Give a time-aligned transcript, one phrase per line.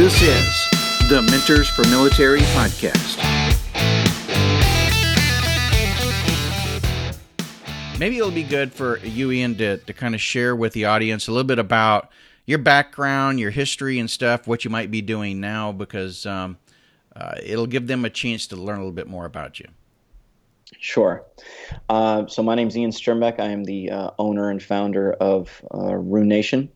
[0.00, 3.18] This is the Mentors for Military podcast.
[7.98, 11.28] Maybe it'll be good for you, Ian, to, to kind of share with the audience
[11.28, 12.08] a little bit about
[12.46, 16.56] your background, your history, and stuff, what you might be doing now, because um,
[17.14, 19.66] uh, it'll give them a chance to learn a little bit more about you.
[20.78, 21.26] Sure.
[21.90, 23.38] Uh, so my name is Ian Strimbeck.
[23.38, 26.70] I am the uh, owner and founder of uh, Runenation.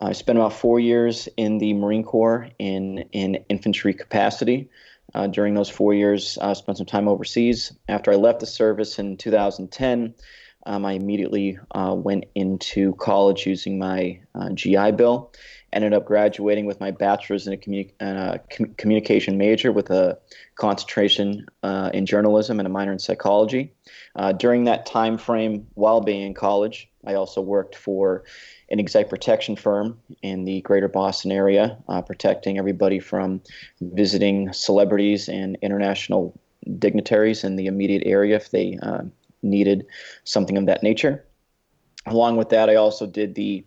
[0.00, 4.70] I spent about four years in the Marine Corps in in infantry capacity.
[5.14, 7.72] Uh, during those four years, I spent some time overseas.
[7.88, 10.14] After I left the service in 2010,
[10.66, 15.32] um, I immediately uh, went into college using my uh, GI Bill.
[15.72, 20.18] Ended up graduating with my bachelor's in a communi- uh, com- communication major with a
[20.56, 23.72] concentration uh, in journalism and a minor in psychology.
[24.14, 28.22] Uh, during that time frame, while being in college, I also worked for
[28.68, 33.40] an exec protection firm in the greater Boston area, uh, protecting everybody from
[33.80, 36.38] visiting celebrities and international
[36.78, 39.02] dignitaries in the immediate area if they uh,
[39.42, 39.86] needed
[40.24, 41.24] something of that nature.
[42.06, 43.64] Along with that, I also did the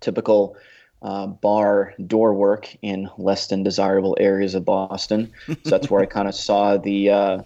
[0.00, 0.56] typical
[1.02, 5.32] uh, bar door work in less than desirable areas of Boston.
[5.46, 7.42] so that's where I kind of saw the, uh,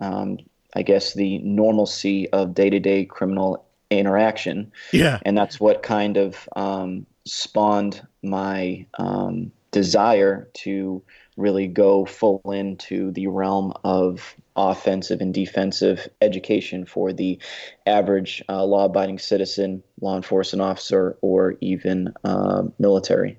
[0.00, 0.38] um,
[0.76, 4.72] I guess, the normalcy of day to day criminal interaction.
[4.92, 5.18] Yeah.
[5.22, 11.02] And that's what kind of um, spawned my um, desire to
[11.36, 17.38] really go full into the realm of offensive and defensive education for the
[17.86, 23.38] average uh, law abiding citizen, law enforcement officer, or even uh, military.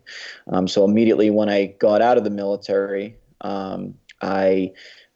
[0.52, 4.74] Um, so immediately when I got out of the military, um, I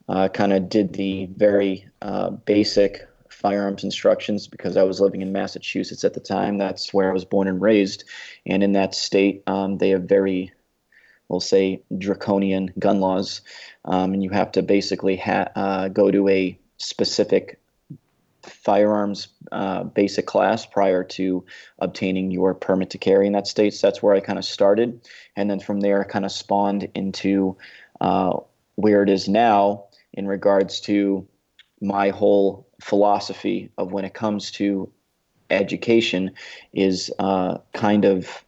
[0.10, 3.08] uh, kind of did the very uh, basic
[3.42, 6.58] firearms instructions because I was living in Massachusetts at the time.
[6.58, 8.04] That's where I was born and raised.
[8.46, 10.52] And in that state, um, they have very
[11.32, 13.40] we'll say draconian gun laws,
[13.86, 17.58] um, and you have to basically ha- uh, go to a specific
[18.44, 21.46] firearms uh, basic class prior to
[21.80, 23.74] obtaining your permit to carry in that state.
[23.74, 25.08] So that's where I kind of started,
[25.38, 27.56] and then from there, I kind of spawned into
[28.02, 28.38] uh,
[28.76, 31.26] where it is now in regards to
[31.80, 34.92] my whole philosophy of when it comes to
[35.50, 36.32] education
[36.74, 38.44] is uh, kind of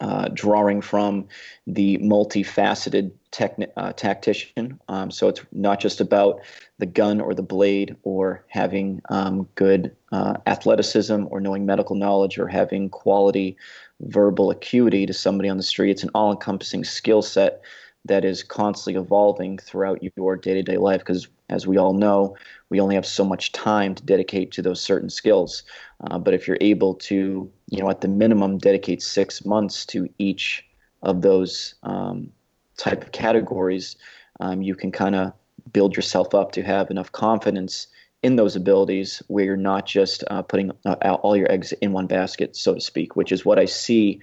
[0.00, 1.26] uh, drawing from
[1.66, 4.78] the multifaceted techni- uh, tactician.
[4.88, 6.40] Um, so it's not just about
[6.78, 12.38] the gun or the blade or having um, good uh, athleticism or knowing medical knowledge
[12.38, 13.56] or having quality
[14.00, 15.90] verbal acuity to somebody on the street.
[15.90, 17.62] It's an all encompassing skill set
[18.08, 22.36] that is constantly evolving throughout your day to day life because, as we all know,
[22.70, 25.62] we only have so much time to dedicate to those certain skills.
[26.10, 30.08] Uh, but if you're able to, you know, at the minimum, dedicate six months to
[30.18, 30.64] each
[31.02, 32.30] of those um,
[32.76, 33.96] type of categories,
[34.40, 35.32] um, you can kind of
[35.72, 37.86] build yourself up to have enough confidence
[38.22, 42.06] in those abilities where you're not just uh, putting uh, all your eggs in one
[42.06, 44.20] basket, so to speak, which is what I see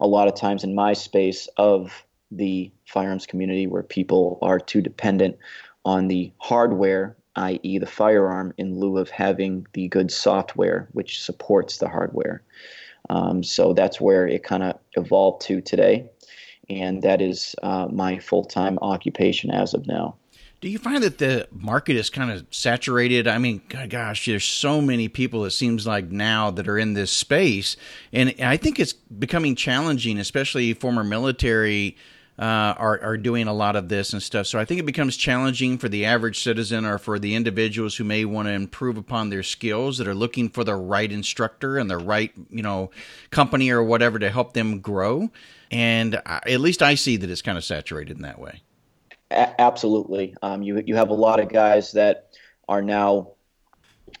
[0.00, 2.04] a lot of times in my space of
[2.36, 5.36] the firearms community where people are too dependent
[5.84, 11.78] on the hardware i.e., the firearm, in lieu of having the good software which supports
[11.78, 12.42] the hardware.
[13.10, 16.08] Um, so that's where it kind of evolved to today,
[16.70, 20.16] and that is uh, my full time occupation as of now.
[20.60, 23.28] Do you find that the market is kind of saturated?
[23.28, 27.10] I mean, gosh, there's so many people, it seems like now, that are in this
[27.10, 27.76] space.
[28.14, 31.98] And I think it's becoming challenging, especially former military
[32.38, 34.46] uh, are are doing a lot of this and stuff.
[34.46, 38.04] So I think it becomes challenging for the average citizen or for the individuals who
[38.04, 41.88] may want to improve upon their skills that are looking for the right instructor and
[41.88, 42.90] the right you know
[43.30, 45.30] company or whatever to help them grow.
[45.70, 48.62] And I, at least I see that it's kind of saturated in that way.
[49.30, 52.30] A- absolutely, um, you you have a lot of guys that
[52.68, 53.32] are now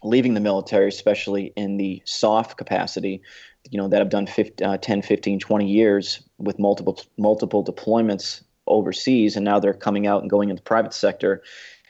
[0.02, 3.22] leaving the military, especially in the SOF capacity,
[3.70, 8.42] you know that have done 50, uh, 10 15 20 years with multiple multiple deployments
[8.66, 11.42] overseas and now they're coming out and going into the private sector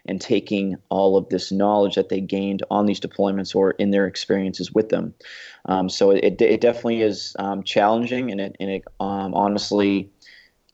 [0.07, 4.07] and taking all of this knowledge that they gained on these deployments or in their
[4.07, 5.15] experiences with them.
[5.67, 10.11] Um, so it, it definitely is um, challenging and it, and it um, honestly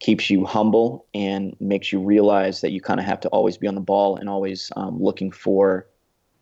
[0.01, 3.69] keeps you humble and makes you realize that you kind of have to always be
[3.69, 5.87] on the ball and always um, looking for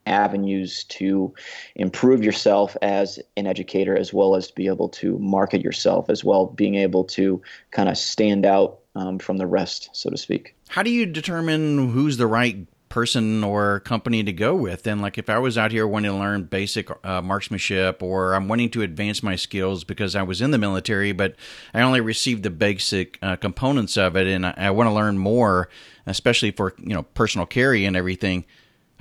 [0.09, 1.33] avenues to
[1.77, 6.25] improve yourself as an educator as well as to be able to market yourself as
[6.25, 7.41] well being able to
[7.71, 11.91] kind of stand out um, from the rest so to speak how do you determine
[11.91, 14.87] who's the right person or company to go with.
[14.87, 18.49] And like if I was out here wanting to learn basic uh, marksmanship or I'm
[18.49, 21.35] wanting to advance my skills because I was in the military, but
[21.75, 25.19] I only received the basic uh, components of it, and I, I want to learn
[25.19, 25.69] more,
[26.07, 28.45] especially for you know personal carry and everything.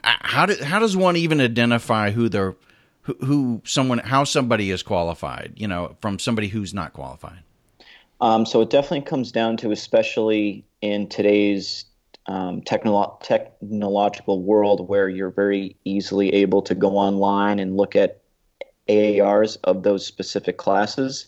[0.04, 2.56] How do, how does one even identify who the
[3.02, 5.54] who, who someone how somebody is qualified?
[5.56, 7.40] You know, from somebody who's not qualified.
[8.20, 11.86] Um, so it definitely comes down to, especially in today's
[12.26, 18.22] um, technolo- technological world where you're very easily able to go online and look at
[18.88, 21.28] AARs of those specific classes,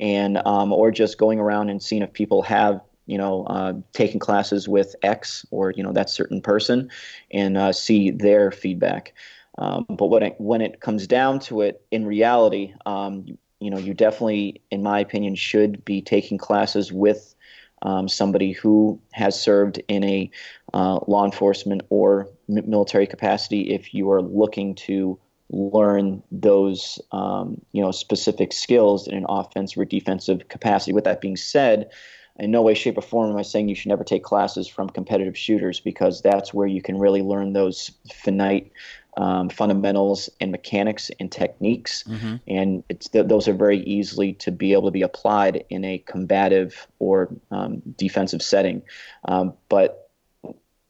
[0.00, 4.20] and um, or just going around and seeing if people have you know uh, taken
[4.20, 6.90] classes with X or you know that certain person,
[7.32, 9.14] and uh, see their feedback.
[9.58, 13.26] Um, but when it when it comes down to it, in reality, um,
[13.60, 17.34] you know, you definitely, in my opinion, should be taking classes with
[17.82, 20.30] um, somebody who has served in a
[20.74, 25.18] uh, law enforcement or military capacity if you are looking to
[25.50, 30.92] learn those um, you know specific skills in an offensive or defensive capacity.
[30.92, 31.90] With that being said,
[32.38, 34.88] in no way, shape, or form am I saying you should never take classes from
[34.88, 38.72] competitive shooters because that's where you can really learn those finite
[39.16, 42.36] um, fundamentals and mechanics and techniques, mm-hmm.
[42.46, 45.98] and it's th- those are very easily to be able to be applied in a
[45.98, 48.82] combative or um, defensive setting.
[49.24, 50.10] Um, but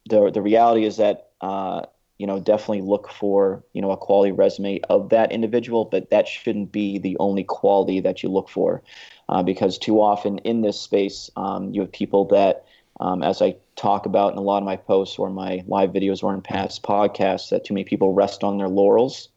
[0.07, 1.83] the the reality is that uh,
[2.19, 6.27] you know definitely look for you know a quality resume of that individual, but that
[6.27, 8.83] shouldn't be the only quality that you look for,
[9.29, 12.65] uh, because too often in this space um, you have people that
[12.99, 16.21] um, as I talk about in a lot of my posts or my live videos
[16.21, 19.29] or in past podcasts, that too many people rest on their laurels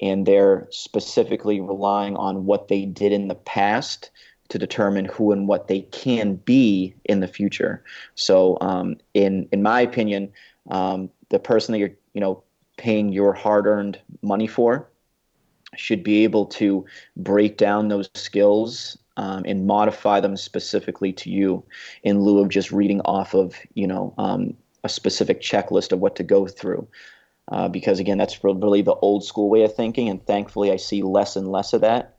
[0.00, 4.10] and they're specifically relying on what they did in the past
[4.48, 7.82] to determine who and what they can be in the future.
[8.16, 10.32] So, um, in in my opinion,
[10.70, 12.42] um, the person that you're you know
[12.76, 14.88] paying your hard-earned money for
[15.76, 16.84] should be able to
[17.16, 21.62] break down those skills um, and modify them specifically to you
[22.02, 24.54] in lieu of just reading off of you know um,
[24.84, 26.86] a specific checklist of what to go through.
[27.50, 31.02] Uh, because again that's really the old school way of thinking and thankfully i see
[31.02, 32.16] less and less of that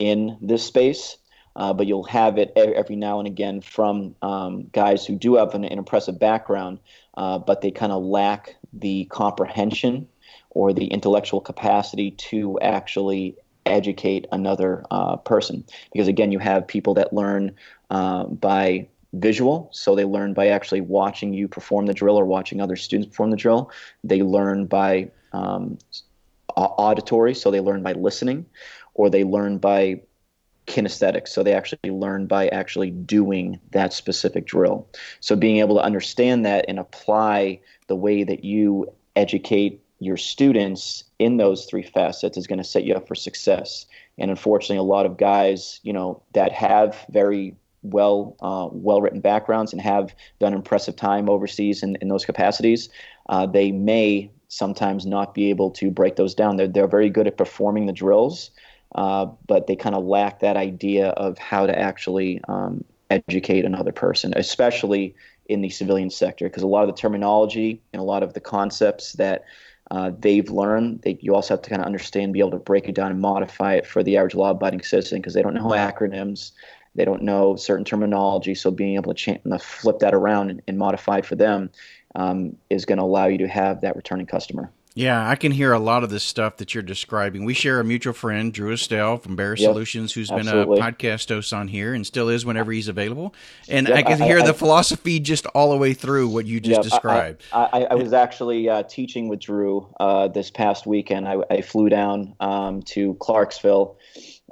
[0.00, 1.16] in this space.
[1.56, 5.54] Uh, but you'll have it every now and again from um, guys who do have
[5.54, 6.80] an, an impressive background
[7.16, 10.08] uh, but they kind of lack the comprehension
[10.50, 13.36] or the intellectual capacity to actually
[13.66, 15.64] educate another uh, person.
[15.92, 17.54] Because again, you have people that learn
[17.90, 22.60] uh, by visual, so they learn by actually watching you perform the drill or watching
[22.60, 23.70] other students perform the drill.
[24.02, 25.78] They learn by um,
[26.56, 28.46] auditory, so they learn by listening,
[28.94, 30.02] or they learn by
[30.66, 34.86] kinesthetics, so they actually learn by actually doing that specific drill.
[35.20, 41.04] So being able to understand that and apply the way that you educate your students
[41.18, 43.86] in those three facets is going to set you up for success.
[44.18, 49.20] And unfortunately, a lot of guys, you know, that have very well uh, well written
[49.20, 52.88] backgrounds and have done impressive time overseas in, in those capacities,
[53.28, 56.56] uh, they may sometimes not be able to break those down.
[56.56, 58.50] They're, they're very good at performing the drills,
[58.94, 63.92] uh, but they kind of lack that idea of how to actually um, educate another
[63.92, 65.14] person, especially
[65.46, 68.40] in the civilian sector, because a lot of the terminology and a lot of the
[68.40, 69.44] concepts that
[69.90, 71.02] uh, they've learned.
[71.02, 73.20] They, you also have to kind of understand, be able to break it down and
[73.20, 76.52] modify it for the average law-abiding citizen because they don't know acronyms,
[76.94, 78.54] they don't know certain terminology.
[78.54, 81.70] So being able to ch- flip that around and, and modify it for them
[82.14, 84.70] um, is going to allow you to have that returning customer.
[84.96, 87.44] Yeah, I can hear a lot of this stuff that you're describing.
[87.44, 90.76] We share a mutual friend, Drew Estelle from Bear yep, Solutions, who's absolutely.
[90.76, 93.34] been a podcast host on here and still is whenever he's available.
[93.68, 96.28] And yep, I can I, hear I, the I, philosophy just all the way through
[96.28, 97.42] what you just yep, described.
[97.52, 101.26] I, was actually uh, teaching with Drew uh, this past weekend.
[101.26, 103.98] I, flew down um, to Clarksville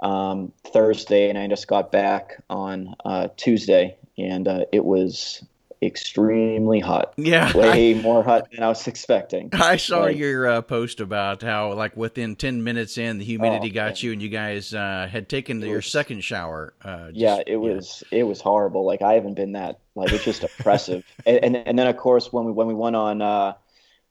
[0.03, 5.45] um, Thursday, and I just got back on uh, Tuesday, and uh, it was
[5.83, 7.15] extremely hot.
[7.17, 9.51] Yeah, way more hot than I was expecting.
[9.53, 13.71] I saw like, your uh, post about how, like, within ten minutes in, the humidity
[13.71, 13.97] oh, got man.
[13.99, 16.75] you, and you guys uh, had taken your second shower.
[16.83, 18.87] Uh, just, yeah, it was it was horrible.
[18.87, 19.81] Like, I haven't been that.
[19.95, 21.05] Like, it's just oppressive.
[21.27, 23.55] and, and, and then of course when we when we went on uh,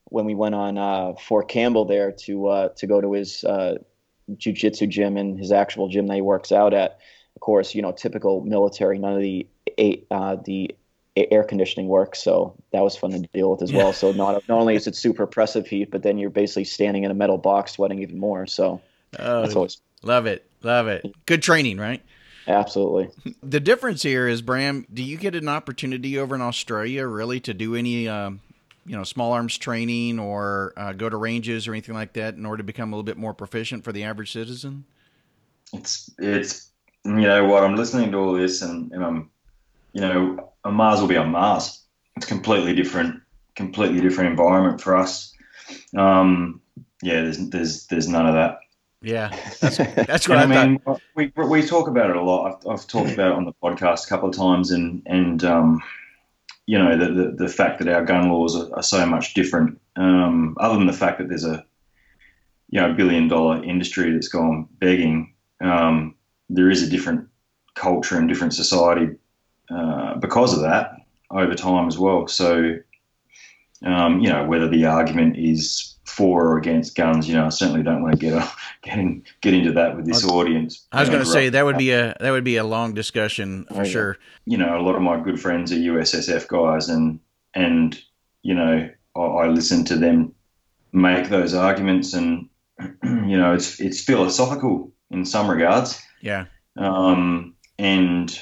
[0.05, 3.45] when we went on uh, Fort Campbell there to uh, to go to his
[4.29, 6.99] jujitsu gym and his actual gym that he works out at.
[7.35, 8.99] Of course, you know, typical military.
[8.99, 9.47] None of the
[9.77, 10.75] eight, the
[11.15, 13.91] air conditioning works, so that was fun to deal with as well.
[13.93, 17.11] So not not only is it super oppressive heat, but then you're basically standing in
[17.11, 18.47] a metal box sweating even more.
[18.47, 18.81] So
[19.19, 21.05] oh, that's always love it, love it.
[21.25, 22.01] Good training, right?
[22.47, 23.09] Absolutely.
[23.43, 27.53] The difference here is, Bram, do you get an opportunity over in Australia really to
[27.53, 28.39] do any um,
[28.85, 32.45] you know small arms training or uh, go to ranges or anything like that in
[32.45, 34.85] order to become a little bit more proficient for the average citizen?
[35.73, 36.69] It's it's
[37.03, 39.29] you know what I'm listening to all this and, and I'm
[39.93, 41.81] you know a Mars will be on Mars.
[42.15, 43.21] It's completely different,
[43.55, 45.33] completely different environment for us.
[45.95, 46.61] Um,
[47.01, 48.59] yeah, there's there's there's none of that.
[49.01, 50.79] Yeah, that's that's what I, I, mean.
[50.79, 51.01] Thought.
[51.15, 52.59] We we talk about it a lot.
[52.65, 55.81] I've, I've talked about it on the podcast a couple of times, and and um,
[56.67, 59.79] you know the, the, the fact that our gun laws are, are so much different.
[59.95, 61.65] Um, other than the fact that there's a
[62.69, 66.15] you know billion dollar industry that's gone begging, um,
[66.49, 67.27] there is a different
[67.73, 69.15] culture and different society
[69.73, 70.93] uh, because of that
[71.29, 72.27] over time as well.
[72.27, 72.77] So
[73.83, 77.27] um, you know whether the argument is for or against guns.
[77.27, 78.51] You know, I certainly don't want to get a,
[78.83, 80.85] get, in, get into that with this audience.
[80.91, 83.65] I was going to say that would be a that would be a long discussion
[83.73, 84.17] for sure.
[84.45, 87.19] You know, a lot of my good friends are USSF guys, and
[87.53, 87.99] and
[88.43, 90.33] you know, I, I listen to them
[90.91, 92.49] make those arguments, and
[93.03, 96.01] you know, it's it's philosophical in some regards.
[96.21, 96.45] Yeah.
[96.77, 98.39] Um, and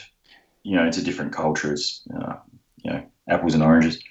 [0.63, 1.73] you know, it's a different culture.
[1.73, 2.35] It's uh,
[2.77, 4.01] you know, apples and oranges.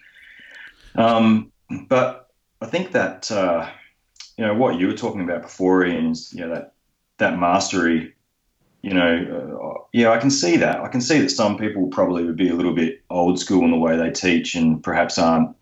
[0.95, 1.53] Um,
[1.89, 3.69] but I think that uh,
[4.37, 6.75] you know what you were talking about before, Ian, is you know that
[7.19, 8.15] that mastery.
[8.83, 10.81] You know, uh, yeah, I can see that.
[10.81, 13.73] I can see that some people probably would be a little bit old school in
[13.73, 15.57] the way they teach, and perhaps aren't.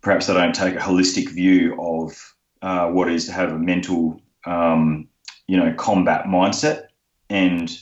[0.00, 4.20] Perhaps they don't take a holistic view of uh, what is to have a mental,
[4.44, 5.08] um,
[5.46, 6.86] you know, combat mindset.
[7.30, 7.76] And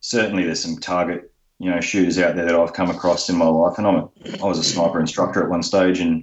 [0.00, 1.32] certainly, there's some target,
[1.64, 3.78] you know, shooters out there that I've come across in my life.
[3.78, 4.08] And I'm a,
[4.42, 6.22] I was a sniper instructor at one stage, and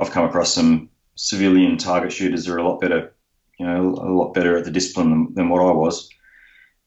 [0.00, 3.14] I've come across some civilian target shooters that are a lot better,
[3.60, 6.08] you know, a lot better at the discipline than, than what I was.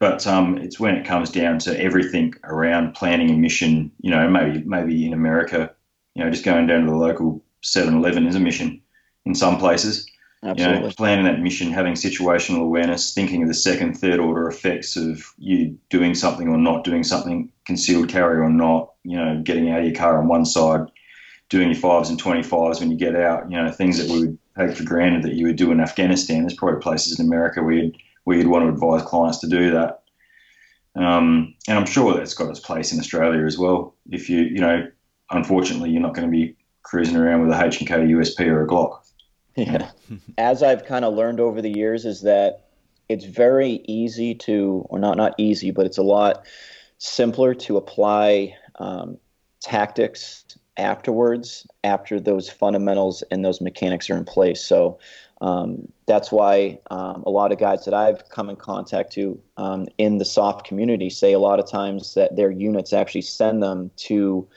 [0.01, 3.89] But um, it's when it comes down to everything around planning a mission.
[4.01, 5.71] You know, maybe maybe in America,
[6.13, 8.81] you know, just going down to the local 7-Eleven is a mission
[9.25, 10.05] in some places.
[10.43, 10.75] Absolutely.
[10.75, 14.95] You know, planning that mission, having situational awareness, thinking of the second, third order effects
[14.95, 19.71] of you doing something or not doing something, concealed carry or not, you know, getting
[19.71, 20.81] out of your car on one side,
[21.49, 24.37] doing your fives and 25s when you get out, you know, things that we would
[24.57, 26.41] take for granted that you would do in Afghanistan.
[26.41, 29.71] There's probably places in America where you'd, where you'd want to advise clients to do
[29.71, 30.03] that.
[30.95, 33.95] Um, and I'm sure that's got its place in Australia as well.
[34.09, 34.87] If you, you know,
[35.31, 38.99] unfortunately, you're not going to be cruising around with a H&K USP or a Glock.
[39.65, 39.89] Yeah.
[40.37, 42.67] As I've kind of learned over the years is that
[43.09, 46.45] it's very easy to, or not not easy, but it's a lot
[46.99, 49.17] simpler to apply um,
[49.59, 50.45] tactics
[50.77, 54.63] afterwards after those fundamentals and those mechanics are in place.
[54.63, 54.99] So
[55.41, 59.87] um, that's why um, a lot of guys that I've come in contact to um,
[59.97, 63.89] in the SOF community say a lot of times that their units actually send them
[63.97, 64.47] to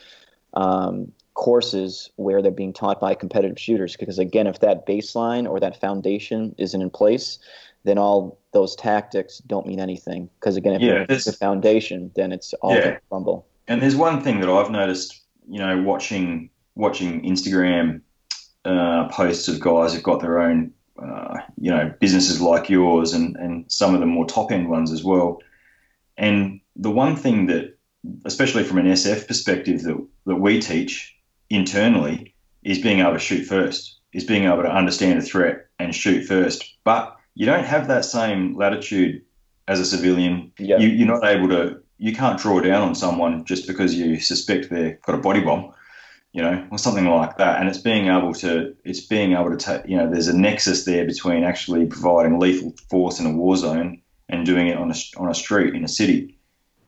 [0.54, 3.97] um, courses where they're being taught by competitive shooters.
[3.97, 7.38] Because again, if that baseline or that foundation isn't in place,
[7.85, 10.28] then all those tactics don't mean anything.
[10.38, 12.99] Because again, if yeah, it's the foundation, then it's all yeah.
[13.09, 13.47] crumble.
[13.68, 15.20] And there's one thing that I've noticed
[15.50, 18.02] you know, watching watching Instagram
[18.64, 23.37] uh, posts of guys who've got their own, uh, you know, businesses like yours, and
[23.37, 25.40] and some of the more top end ones as well.
[26.16, 27.76] And the one thing that,
[28.25, 31.16] especially from an SF perspective, that that we teach
[31.50, 35.95] internally is being able to shoot first, is being able to understand a threat and
[35.95, 36.76] shoot first.
[36.85, 39.23] But you don't have that same latitude
[39.69, 40.52] as a civilian.
[40.59, 44.71] You, you're not able to you can't draw down on someone just because you suspect
[44.71, 45.75] they've got a body bomb,
[46.33, 47.61] you know, or something like that.
[47.61, 50.87] And it's being able to, it's being able to take, you know, there's a nexus
[50.87, 54.95] there between actually providing lethal force in a war zone and doing it on a,
[55.19, 56.38] on a street in a city,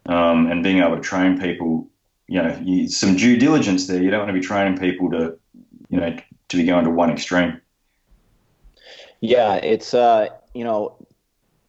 [0.06, 1.88] um, and being able to train people.
[2.32, 4.02] You know, you, some due diligence there.
[4.02, 5.38] You don't want to be training people to,
[5.90, 6.16] you know,
[6.48, 7.60] to be going to one extreme.
[9.20, 10.96] Yeah, it's uh, you know,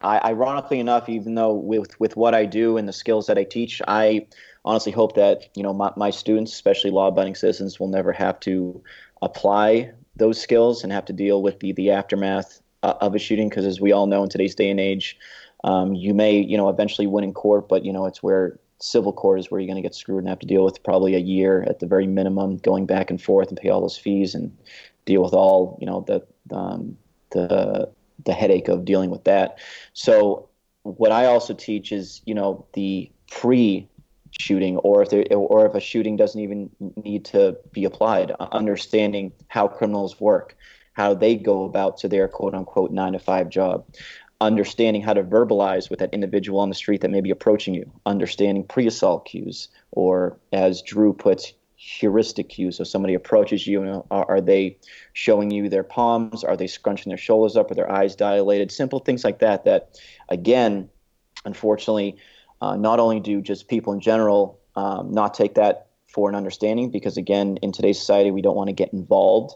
[0.00, 3.44] I, ironically enough, even though with with what I do and the skills that I
[3.44, 4.26] teach, I
[4.64, 8.82] honestly hope that you know my, my students, especially law-abiding citizens, will never have to
[9.20, 13.50] apply those skills and have to deal with the the aftermath uh, of a shooting.
[13.50, 15.18] Because as we all know, in today's day and age,
[15.62, 19.12] um, you may you know eventually win in court, but you know it's where civil
[19.12, 21.18] court is where you're going to get screwed and have to deal with probably a
[21.18, 24.56] year at the very minimum, going back and forth and pay all those fees and
[25.04, 26.96] deal with all you know the um,
[27.30, 27.90] the
[28.24, 29.58] the headache of dealing with that.
[29.92, 30.48] So
[30.82, 33.88] what I also teach is, you know, the pre
[34.40, 39.32] shooting or if there, or if a shooting doesn't even need to be applied, understanding
[39.48, 40.56] how criminals work,
[40.92, 43.86] how they go about to their quote unquote 9 to 5 job.
[44.40, 47.90] Understanding how to verbalize with that individual on the street that may be approaching you,
[48.04, 52.76] understanding pre assault cues, or as Drew puts, heuristic cues.
[52.76, 54.78] So somebody approaches you, are, are, they
[55.12, 56.42] showing you their palms?
[56.42, 57.70] Are they scrunching their shoulders up?
[57.70, 58.72] Are their eyes dilated?
[58.72, 59.64] Simple things like that.
[59.64, 60.88] That, again,
[61.44, 62.16] unfortunately,
[62.60, 66.90] uh, not only do just people in general um, not take that for an understanding,
[66.90, 69.54] because again, in today's society, we don't want to get involved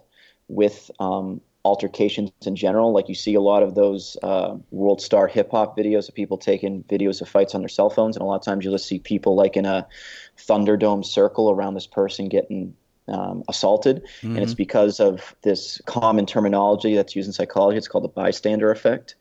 [0.49, 2.93] with um, altercations in general.
[2.93, 6.39] Like you see a lot of those uh, world star hip hop videos of people
[6.39, 8.89] taking videos of fights on their cell phones, and a lot of times you'll just
[8.89, 9.87] see people like in a
[10.39, 12.75] Thunderdome circle around this person getting
[13.09, 14.29] um, assaulted, mm-hmm.
[14.35, 14.57] and it's mm-hmm.
[14.57, 17.77] because of this common terminology that's used in psychology.
[17.77, 19.15] It's called the bystander effect,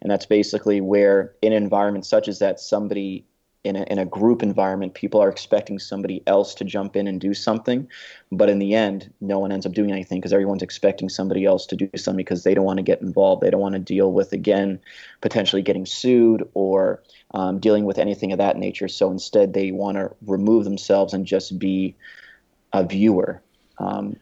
[0.00, 3.24] and that's basically where in an environment such as that, somebody
[3.64, 7.20] in a, in a group environment, people are expecting somebody else to jump in and
[7.20, 7.88] do something.
[8.32, 11.66] But in the end, no one ends up doing anything because everyone's expecting somebody else
[11.66, 13.42] to do something because they don't want to get involved.
[13.42, 14.80] They don't want to deal with, again,
[15.20, 17.02] potentially getting sued or
[17.34, 18.88] um, dealing with anything of that nature.
[18.88, 21.94] So instead, they want to remove themselves and just be
[22.72, 23.42] a viewer,
[23.78, 24.16] um,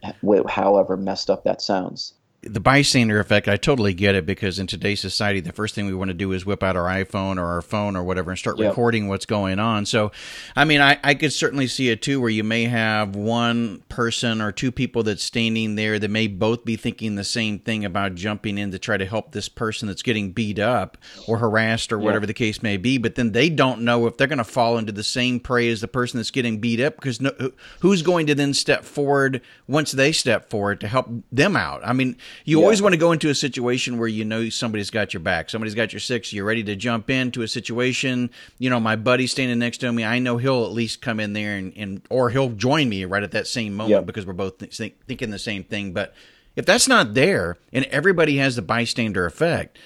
[0.49, 5.00] however messed up that sounds the bystander effect, I totally get it because in today's
[5.00, 7.61] society, the first thing we want to do is whip out our iPhone or our
[7.61, 8.70] phone or whatever and start yep.
[8.70, 9.85] recording what's going on.
[9.85, 10.11] So,
[10.56, 14.40] I mean, I, I could certainly see it too, where you may have one person
[14.40, 18.14] or two people that's standing there that may both be thinking the same thing about
[18.14, 20.97] jumping in to try to help this person that's getting beat up
[21.28, 22.04] or harassed or yep.
[22.06, 22.97] whatever the case may be.
[22.97, 25.82] But then they don't know if they're going to fall into the same prey as
[25.82, 27.32] the person that's getting beat up because no,
[27.80, 31.82] who's going to then step forward once they step forward to help them out?
[31.85, 32.64] I mean, you yeah.
[32.64, 35.75] always want to go into a situation where you know somebody's got your back, somebody's
[35.75, 38.30] got your six, you're ready to jump into a situation.
[38.58, 41.32] You know, my buddy standing next to me, I know he'll at least come in
[41.32, 44.00] there and, and or he'll join me right at that same moment yeah.
[44.00, 45.92] because we're both th- thinking the same thing.
[45.92, 46.14] But
[46.56, 49.78] if that's not there and everybody has the bystander effect,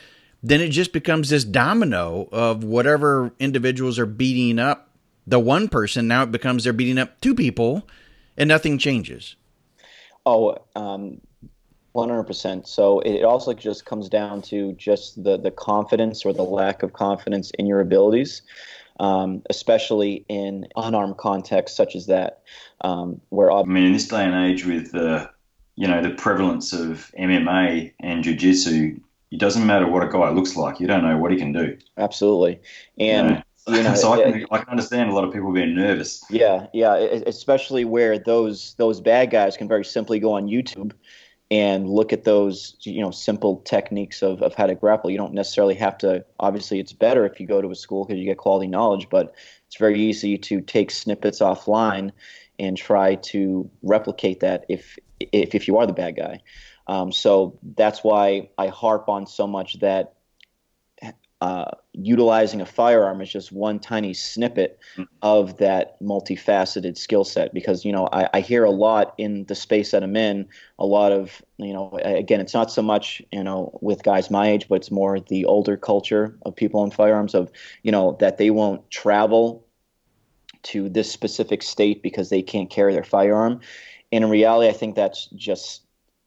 [0.42, 4.90] then it just becomes this domino of whatever individuals are beating up
[5.26, 6.06] the one person.
[6.06, 7.88] Now it becomes they're beating up two people
[8.36, 9.36] and nothing changes.
[10.26, 11.20] Oh, um,
[11.94, 12.66] one hundred percent.
[12.66, 16.92] So it also just comes down to just the the confidence or the lack of
[16.92, 18.42] confidence in your abilities,
[18.98, 22.42] um, especially in unarmed contexts such as that,
[22.80, 25.30] um, where I mean, in this day and age, with the
[25.76, 28.98] you know the prevalence of MMA and jiu-jitsu,
[29.30, 30.80] it doesn't matter what a guy looks like.
[30.80, 31.78] You don't know what he can do.
[31.96, 32.60] Absolutely,
[32.98, 33.28] and.
[33.28, 35.74] You know, you know, so I can, I can understand a lot of people being
[35.74, 36.22] nervous.
[36.28, 40.92] Yeah, yeah, especially where those those bad guys can very simply go on YouTube
[41.54, 45.08] and look at those you know simple techniques of, of how to grapple.
[45.08, 48.18] You don't necessarily have to obviously it's better if you go to a school because
[48.18, 49.34] you get quality knowledge but
[49.68, 52.10] it's very easy to take snippets offline
[52.58, 56.42] and try to replicate that if if, if you are the bad guy.
[56.88, 60.14] Um, so that's why i harp on so much that
[61.40, 65.06] uh, utilizing a firearm is just one tiny snippet mm.
[65.22, 69.54] of that multifaceted skill set because you know I, I, hear a lot in the
[69.54, 73.44] space that i'm in a lot of you know again it's not so much you
[73.44, 77.34] know with guys my age but it's more the older culture of people in firearms
[77.34, 77.50] of
[77.82, 79.64] you know that they won't travel
[80.64, 83.60] to this specific state because they can't carry their firearm
[84.10, 85.83] and in reality i think that's just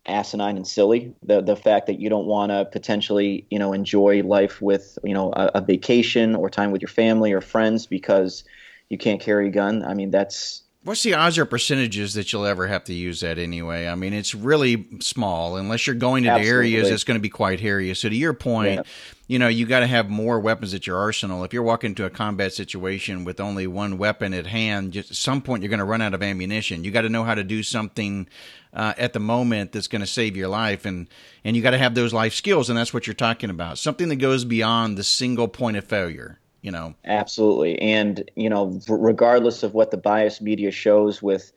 [0.08, 1.14] asinine and silly.
[1.24, 5.14] The the fact that you don't want to potentially you know enjoy life with you
[5.14, 8.44] know a, a, vacation or time with your family or friends because
[8.90, 9.84] you can't carry a gun.
[9.84, 10.64] I mean that's.
[10.84, 13.88] What's the odds or percentages that you'll ever have to use that anyway?
[13.88, 17.60] I mean, it's really small unless you're going to areas that's going to be quite
[17.60, 17.94] hairy.
[17.94, 18.84] So, to your point, yeah
[19.28, 21.44] you know, you got to have more weapons at your arsenal.
[21.44, 25.18] If you're walking into a combat situation with only one weapon at hand, just at
[25.18, 26.86] some point you're going to run out of ammunition.
[26.86, 28.28] You got to know how to do something
[28.74, 31.08] uh, at the moment that's going to save your life, and
[31.44, 33.78] and you got to have those life skills, and that's what you're talking about.
[33.78, 36.40] Something that goes beyond the single point of failure.
[36.62, 41.52] You know, absolutely, and you know, regardless of what the biased media shows with.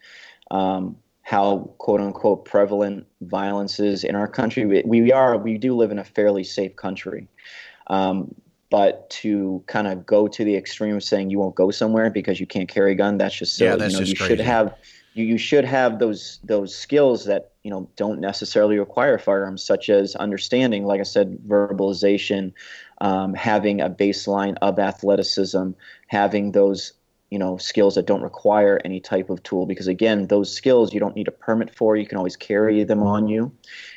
[0.50, 4.66] Um, how quote unquote prevalent violence is in our country.
[4.66, 7.28] We, we are we do live in a fairly safe country,
[7.86, 8.34] um,
[8.68, 12.40] but to kind of go to the extreme of saying you won't go somewhere because
[12.40, 13.70] you can't carry a gun, that's just silly.
[13.70, 14.36] Yeah, that's you know, just you crazy.
[14.36, 14.74] should have
[15.14, 19.90] you, you should have those those skills that you know don't necessarily require firearms, such
[19.90, 22.52] as understanding, like I said, verbalization,
[23.00, 25.70] um, having a baseline of athleticism,
[26.06, 26.92] having those
[27.30, 30.98] you know skills that don't require any type of tool because again those skills you
[30.98, 33.52] don't need a permit for you can always carry them on you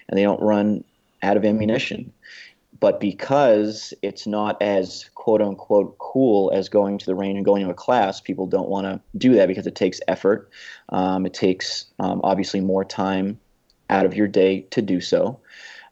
[0.08, 0.84] and they don't run
[1.24, 2.12] out of ammunition.
[2.80, 7.64] But because it's not as quote unquote cool as going to the range and going
[7.64, 10.50] to a class people don't want to do that because it takes effort.
[10.90, 13.40] Um, it takes um, obviously more time
[13.90, 15.40] out of your day to do so.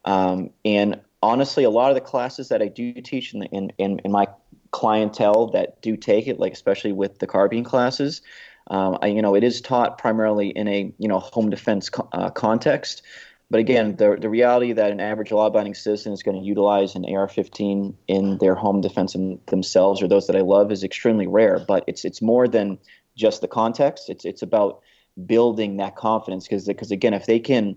[0.03, 3.99] Um, and honestly a lot of the classes that i do teach in, in, in,
[3.99, 4.27] in my
[4.71, 8.21] clientele that do take it, like especially with the carbine classes,
[8.67, 12.07] Um, I, you know, it is taught primarily in a you know home defense co-
[12.13, 13.03] uh, context,
[13.49, 17.03] but again, the the reality that an average law-abiding citizen is going to utilize an
[17.05, 19.15] AR-15 in their home defense
[19.47, 21.59] themselves or those that I love is extremely rare.
[21.67, 22.77] But it's it's more than
[23.17, 24.09] just the context.
[24.09, 24.81] It's it's about
[25.25, 27.75] building that confidence because because again, if they can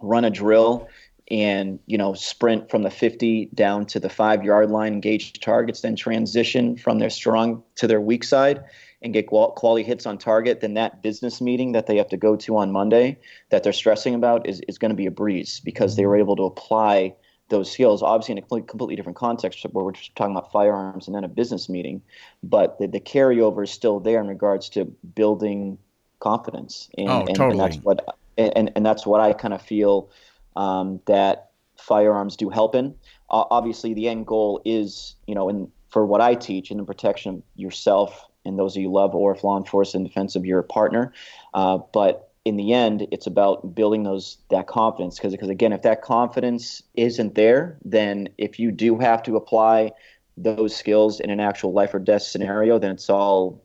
[0.00, 0.88] run a drill
[1.30, 5.80] and you know sprint from the 50 down to the five yard line engage targets
[5.80, 8.62] then transition from their strong to their weak side
[9.02, 12.34] and get quality hits on target then that business meeting that they have to go
[12.34, 13.16] to on monday
[13.50, 16.36] that they're stressing about is, is going to be a breeze because they were able
[16.36, 17.14] to apply
[17.50, 21.14] those skills obviously in a completely different context where we're just talking about firearms and
[21.14, 22.02] then a business meeting
[22.42, 25.78] but the, the carryover is still there in regards to building
[26.18, 27.50] confidence and, oh, totally.
[27.52, 30.08] and that's what and, and that's what i kind of feel
[30.56, 32.94] um, that firearms do help in.
[33.30, 36.84] Uh, obviously, the end goal is, you know, in, for what I teach in the
[36.84, 40.62] protection of yourself and those you love, or if law enforcement in defense of your
[40.62, 41.12] partner.
[41.54, 45.16] Uh, but in the end, it's about building those that confidence.
[45.16, 49.92] Because because again, if that confidence isn't there, then if you do have to apply
[50.36, 53.62] those skills in an actual life or death scenario, then it's all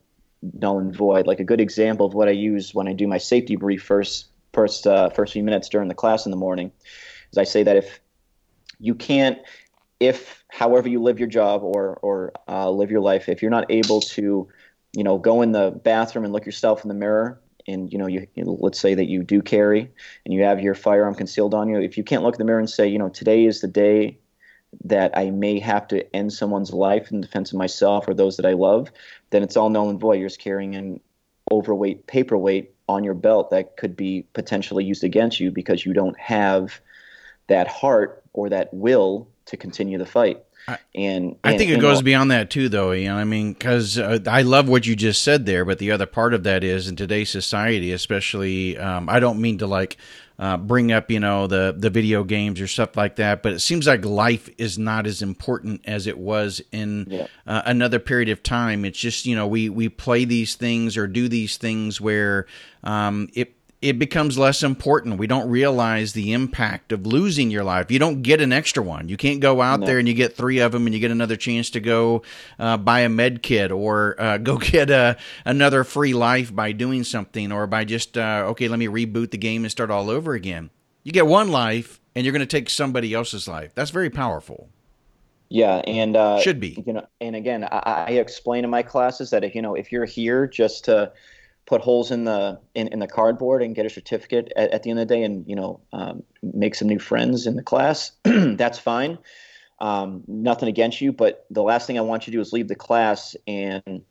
[0.54, 1.26] null and void.
[1.26, 4.28] Like a good example of what I use when I do my safety brief first
[4.58, 6.72] first uh, first few minutes during the class in the morning
[7.32, 8.00] is I say that if
[8.80, 9.38] you can't
[10.00, 13.70] if however you live your job or or uh, live your life if you're not
[13.70, 14.48] able to
[14.94, 18.08] you know go in the bathroom and look yourself in the mirror and you know
[18.08, 19.92] you, you let's say that you do carry
[20.26, 22.60] and you have your firearm concealed on you if you can't look in the mirror
[22.60, 24.18] and say you know today is the day
[24.84, 28.46] that I may have to end someone's life in defense of myself or those that
[28.46, 28.92] I love,
[29.30, 30.20] then it's all null and void.
[30.20, 31.00] You're just carrying an
[31.50, 36.18] overweight paperweight on your belt that could be potentially used against you because you don't
[36.20, 36.80] have
[37.48, 40.44] that heart or that will to continue the fight.
[40.68, 42.92] And, and I think it goes beyond that too, though.
[42.92, 45.92] You know, I mean, because uh, I love what you just said there, but the
[45.92, 49.96] other part of that is in today's society, especially, um, I don't mean to like
[50.40, 53.42] uh, bring up, you know, the the video games or stuff like that.
[53.42, 57.28] But it seems like life is not as important as it was in yeah.
[57.46, 58.86] uh, another period of time.
[58.86, 62.46] It's just, you know, we we play these things or do these things where
[62.84, 65.20] um, it it becomes less important.
[65.20, 67.92] We don't realize the impact of losing your life.
[67.92, 69.08] You don't get an extra one.
[69.08, 69.86] You can't go out no.
[69.86, 72.24] there and you get three of them and you get another chance to go
[72.58, 77.04] uh, buy a med kit or uh, go get a, another free life by doing
[77.04, 80.34] something or by just, uh, okay, let me reboot the game and start all over
[80.34, 80.72] again.
[81.04, 83.74] You get one life and you're going to take somebody else's life.
[83.76, 84.70] That's very powerful.
[85.50, 86.84] Yeah, and uh, should be.
[86.86, 89.94] You know, and again, I, I explain in my classes that if you know if
[89.94, 91.12] you're here just to
[91.68, 94.90] put holes in the in, in the cardboard and get a certificate at, at the
[94.90, 98.14] end of the day and you know um, make some new friends in the class
[98.24, 99.20] that's fine.
[99.80, 102.68] Um, nothing against you but the last thing i want you to do is leave
[102.68, 104.02] the class and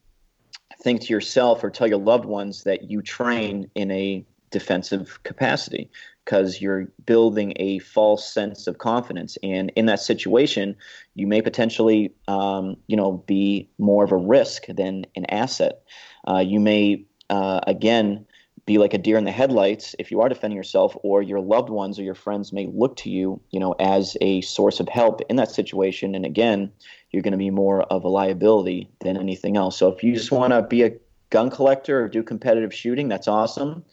[0.81, 5.91] think to yourself or tell your loved ones that you train in a defensive capacity
[6.25, 9.37] because you're building a false sense of confidence.
[9.43, 10.77] And in that situation
[11.17, 15.83] you may potentially um, you know be more of a risk than an asset.
[16.29, 18.27] Uh, you may uh, again,
[18.67, 21.71] be like a deer in the headlights if you are defending yourself, or your loved
[21.71, 25.21] ones or your friends may look to you, you know, as a source of help
[25.29, 26.15] in that situation.
[26.15, 26.73] And again,
[27.11, 29.77] you're going to be more of a liability than anything else.
[29.77, 30.93] So if you just want to be a
[31.31, 33.85] gun collector or do competitive shooting, that's awesome.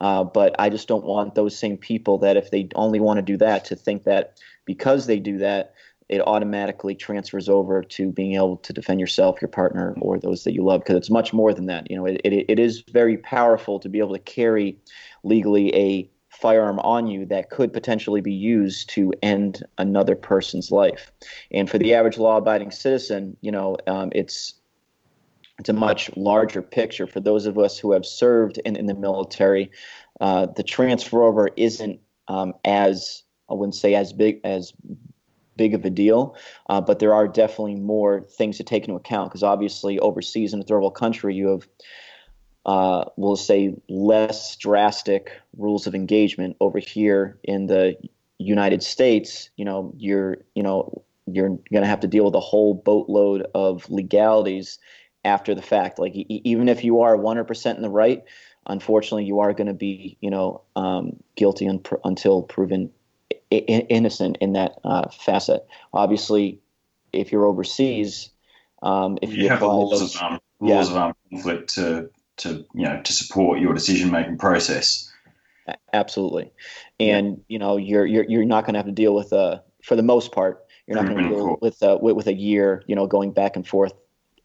[0.00, 3.22] Uh, but I just don't want those same people that if they only want to
[3.22, 5.72] do that to think that because they do that,
[6.08, 10.54] it automatically transfers over to being able to defend yourself, your partner, or those that
[10.54, 11.90] you love, because it's much more than that.
[11.90, 14.78] You know, it, it, it is very powerful to be able to carry
[15.22, 21.10] legally a firearm on you that could potentially be used to end another person's life.
[21.50, 24.54] And for the average law-abiding citizen, you know, um, it's
[25.58, 27.08] it's a much larger picture.
[27.08, 29.72] For those of us who have served in, in the military,
[30.20, 34.72] uh, the transfer over isn't um, as I wouldn't say as big as
[35.58, 36.34] big of a deal,
[36.70, 40.60] uh, but there are definitely more things to take into account because obviously overseas in
[40.60, 41.68] a third world country you have,
[42.64, 46.56] uh, we'll say, less drastic rules of engagement.
[46.60, 47.96] Over here in the
[48.38, 52.40] United States, you know, you're, you know, you're going to have to deal with a
[52.40, 54.78] whole boatload of legalities
[55.24, 55.98] after the fact.
[55.98, 58.24] Like e- even if you are 100% in the right,
[58.66, 62.90] unfortunately, you are going to be, you know, um, guilty un- until proven
[63.50, 65.66] innocent in that uh, facet.
[65.92, 66.60] Obviously,
[67.12, 68.30] if you're overseas,
[68.82, 70.94] um, if you, you have the laws those, of um, laws yeah.
[70.94, 75.10] of armed conflict to to you know to support your decision making process.
[75.92, 76.50] Absolutely,
[76.98, 77.42] and yeah.
[77.48, 80.02] you know you're you're you're not going to have to deal with uh for the
[80.02, 83.06] most part you're not going to deal with, uh, with with a year you know
[83.06, 83.92] going back and forth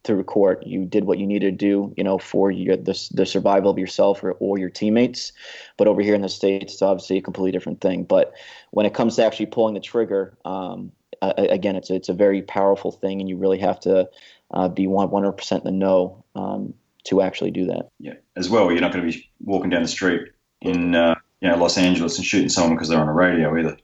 [0.04, 0.66] through court.
[0.66, 3.78] You did what you needed to do, you know, for your the, the survival of
[3.78, 5.32] yourself or, or your teammates.
[5.78, 8.04] But over here in the states, it's obviously a completely different thing.
[8.04, 8.34] But
[8.72, 12.42] when it comes to actually pulling the trigger, um, uh, again, it's it's a very
[12.42, 14.10] powerful thing, and you really have to
[14.52, 16.74] uh, be one hundred percent in the know um,
[17.06, 17.90] to actually do that.
[18.00, 21.50] Yeah, as well, you're not going to be walking down the street in uh, you
[21.50, 23.78] know Los Angeles and shooting someone because they're on a radio either.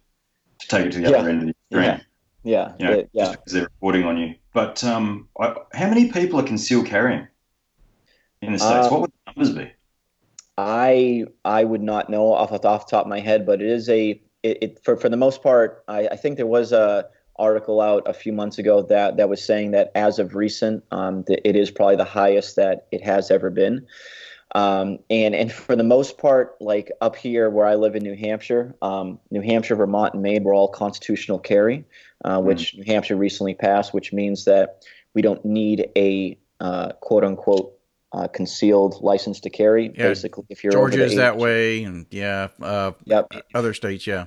[0.59, 1.17] To take it to the Yeah.
[1.19, 1.83] other end of the extreme.
[1.83, 1.99] Yeah.
[2.43, 3.25] Yeah, you know, yeah.
[3.25, 4.35] just because they're reporting on you.
[4.53, 7.27] But um, I, how many people are concealed carrying
[8.41, 8.89] in the states?
[8.89, 9.71] What would the numbers be?
[10.57, 13.69] I I would not know off the off the top of my head, but it
[13.69, 15.83] is a it, it for for the most part.
[15.87, 19.43] I, I think there was a article out a few months ago that that was
[19.43, 23.31] saying that as of recent, um, that it is probably the highest that it has
[23.31, 23.87] ever been.
[24.55, 28.15] Um, and and for the most part, like up here where I live in New
[28.15, 31.85] Hampshire, um, New Hampshire, Vermont, and Maine were all constitutional carry,
[32.25, 34.83] uh, which New Hampshire recently passed, which means that
[35.13, 37.73] we don't need a uh, quote unquote
[38.11, 39.85] uh, concealed license to carry.
[39.85, 43.31] Yeah, Basically, if you're Georgia is that way, and yeah, uh, Yep.
[43.53, 44.25] other states, yeah.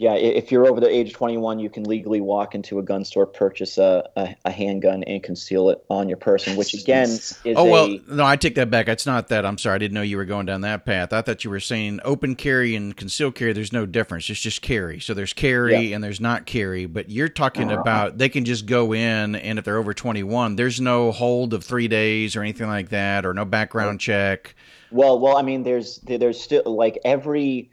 [0.00, 3.04] Yeah, if you're over the age of 21, you can legally walk into a gun
[3.04, 6.54] store, purchase a, a, a handgun, and conceal it on your person.
[6.54, 8.86] Which again is Oh well, a no, I take that back.
[8.86, 9.44] It's not that.
[9.44, 11.12] I'm sorry, I didn't know you were going down that path.
[11.12, 13.52] I thought you were saying open carry and concealed carry.
[13.52, 14.30] There's no difference.
[14.30, 15.00] It's just carry.
[15.00, 16.86] So there's carry and there's not carry.
[16.86, 17.80] But you're talking Uh-huh.
[17.80, 21.64] about they can just go in, and if they're over 21, there's no hold of
[21.64, 24.54] three days or anything like that, or no background check.
[24.90, 27.70] Well, well, I mean, there's there's still like every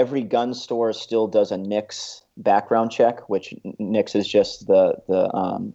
[0.00, 5.36] every gun store still does a NICS background check, which NICS is just the the
[5.36, 5.74] um,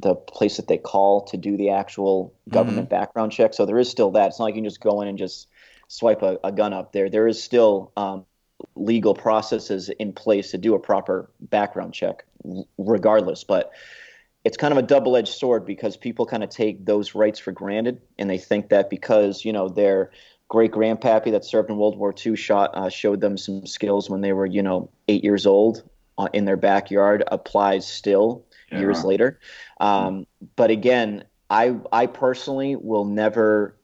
[0.00, 3.52] the place that they call to do the actual government background check.
[3.52, 4.28] So there is still that.
[4.28, 5.48] It's not like you can just go in and just
[5.88, 7.10] swipe a, a gun up there.
[7.10, 8.24] There is still um,
[8.74, 12.24] legal processes in place to do a proper background check,
[12.78, 13.44] regardless.
[13.44, 13.72] But
[14.44, 18.00] it's kind of a double-edged sword because people kind of take those rights for granted,
[18.18, 20.10] and they think that because you know their
[20.48, 24.20] great grandpappy that served in World War II shot uh, showed them some skills when
[24.22, 25.82] they were you know eight years old
[26.18, 29.38] uh, in their backyard applies still Yeah, years later.
[29.80, 33.77] Um, but again, I I personally will never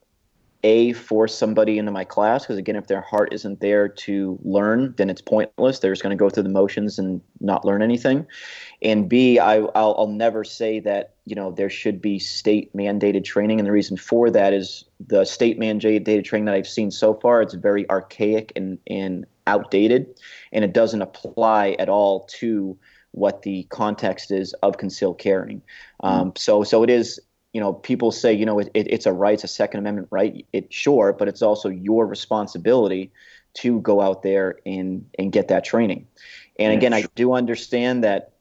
[0.64, 4.94] a force somebody into my class because again if their heart isn't there to learn
[4.96, 5.78] then it's pointless.
[5.78, 8.26] They're just going to go through the motions and not learn anything.
[8.82, 13.24] And b I, I'll, I'll never say that you know there should be state mandated
[13.24, 13.60] training.
[13.60, 17.42] And the reason for that is the state mandated training that i've seen so far
[17.42, 20.06] it's very archaic and, and outdated
[20.52, 22.78] and it doesn't apply at all to
[23.10, 25.62] what the context is of concealed carrying.
[26.00, 27.20] Um, so so it is
[27.54, 30.08] you know, people say, you know, it, it, it's a right, it's a Second Amendment
[30.10, 30.44] right.
[30.52, 33.12] It sure, but it's also your responsibility
[33.54, 36.08] to go out there and and get that training.
[36.58, 38.32] And Yeah, again, I do understand that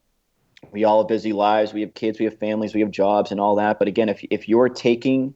[0.71, 3.39] we all have busy lives, we have kids, we have families, we have jobs, and
[3.39, 3.77] all that.
[3.77, 5.35] But again, if if you're taking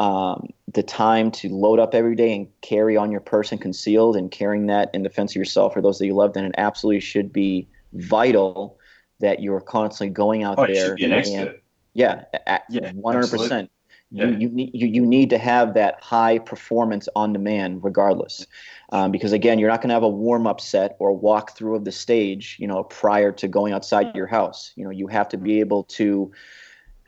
[0.00, 4.28] um, the time to load up every day and carry on your person concealed and
[4.28, 7.32] carrying that in defense of yourself or those that you love, then it absolutely should
[7.32, 8.76] be vital
[9.20, 11.54] that you're constantly going out Oh, there should be an and.
[11.94, 12.24] Yeah,
[12.68, 13.70] Yeah, one hundred percent.
[14.10, 18.46] You you need you, you need to have that high performance on demand, regardless,
[18.90, 21.76] um, because again, you're not going to have a warm up set or walk through
[21.76, 24.72] of the stage, you know, prior to going outside your house.
[24.76, 26.30] You know, you have to be able to,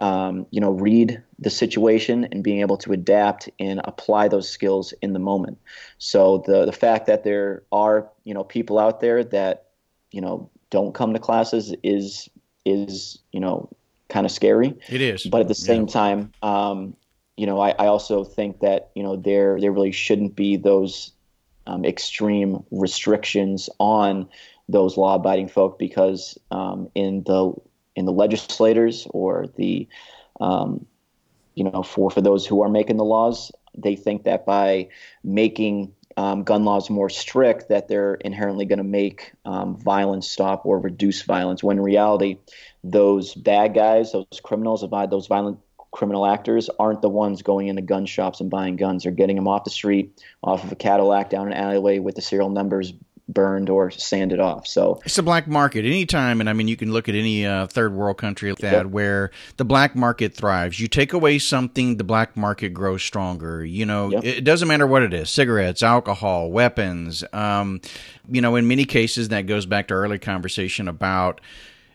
[0.00, 4.92] um, you know, read the situation and being able to adapt and apply those skills
[5.02, 5.58] in the moment.
[5.98, 9.66] So the the fact that there are you know people out there that
[10.10, 12.28] you know don't come to classes is
[12.64, 13.68] is you know
[14.08, 15.26] kind of scary It is.
[15.26, 15.66] but at the Yeah.
[15.66, 16.96] same time, um,
[17.36, 21.12] you know, I, I also think that you know there there really shouldn't be those
[21.66, 24.28] um, extreme restrictions on
[24.68, 27.52] those law-abiding folk because um, in the
[27.94, 29.86] in the legislators or the
[30.40, 30.86] um,
[31.54, 34.88] you know for for those who are making the laws, they think that by
[35.24, 40.64] making um, gun laws more strict, that they're inherently going to make um, violence stop
[40.64, 41.62] or reduce violence.
[41.62, 42.38] When in reality,
[42.82, 45.58] those bad guys, those criminals, those violent
[45.90, 49.02] criminal actors aren't the ones going into gun shops and buying guns.
[49.02, 52.22] They're getting them off the street, off of a Cadillac down an alleyway with the
[52.22, 52.92] serial numbers
[53.28, 54.66] burned or sanded off.
[54.66, 55.84] So It's a black market.
[55.84, 58.84] Anytime, and I mean, you can look at any uh, third world country like that
[58.84, 58.86] Yep.
[58.86, 60.78] where the black market thrives.
[60.78, 63.64] You take away something, the black market grows stronger.
[63.64, 64.24] You know, Yep.
[64.24, 67.24] it, doesn't matter what it is cigarettes, alcohol, weapons.
[67.32, 67.80] Um,
[68.30, 71.40] you know, in many cases, that goes back to early conversation about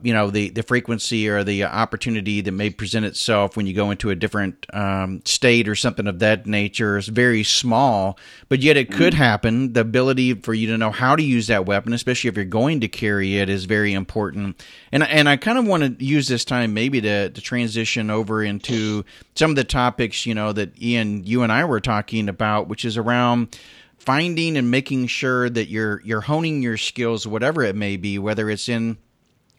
[0.03, 3.91] you know the the frequency or the opportunity that may present itself when you go
[3.91, 8.17] into a different um, state or something of that nature is very small
[8.49, 9.23] but yet it could mm-hmm.
[9.23, 12.45] happen the ability for you to know how to use that weapon especially if you're
[12.45, 14.61] going to carry it is very important
[14.91, 18.43] and and I kind of want to use this time maybe to to transition over
[18.43, 22.67] into some of the topics you know that Ian you and I were talking about
[22.67, 23.57] which is around
[24.01, 28.49] finding and making sure that you're you're honing your skills whatever it may be whether
[28.49, 28.97] it's in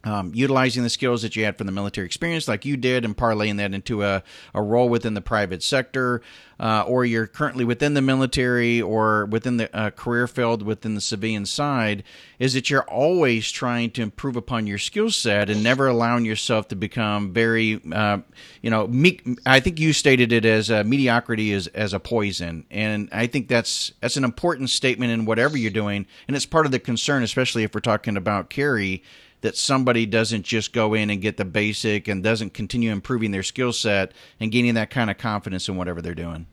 [0.04, 3.16] um, utilizing the skills that you had from the military experience, like you did, and
[3.16, 4.22] parlaying that into a,
[4.54, 6.22] a role within the private sector,
[6.58, 11.00] uh, or you're currently within the military or within the uh, career field within the
[11.00, 12.02] civilian side,
[12.38, 16.66] is that you're always trying to improve upon your skill set and never allowing yourself
[16.68, 18.18] to become very, uh,
[18.60, 22.64] you know, me- I think you stated it as uh, mediocrity is as a poison,
[22.70, 26.66] and I think that's that's an important statement in whatever you're doing, and it's part
[26.66, 29.02] of the concern, especially if we're talking about carry
[29.42, 33.42] that somebody doesn't just go in and get the basic and doesn't continue improving their
[33.42, 36.46] skill set and gaining that kind of confidence in whatever they're doing.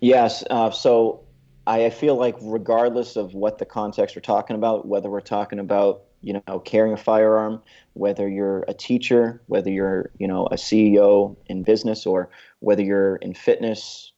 [0.00, 0.44] Yes.
[0.48, 1.24] Uh, so
[1.66, 6.02] I feel like regardless of what the context we're talking about, whether we're talking about
[6.22, 7.62] you know carrying a firearm,
[7.94, 13.16] whether you're a teacher, whether you're you know a CEO in business, or whether you're
[13.16, 14.12] in fitness,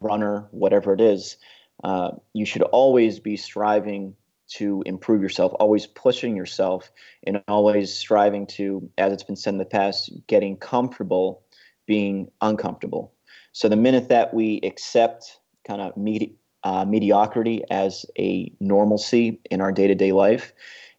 [0.00, 1.36] runner, whatever it is,
[1.82, 4.14] uh, you should always be striving
[4.50, 6.90] to improve yourself, always pushing yourself,
[7.26, 11.42] and always striving to, as it's been said in the past, getting comfortable
[11.86, 13.12] being uncomfortable.
[13.52, 19.60] So the minute that we accept kind of medi- uh, mediocrity as a normalcy in
[19.60, 20.52] our day to day life,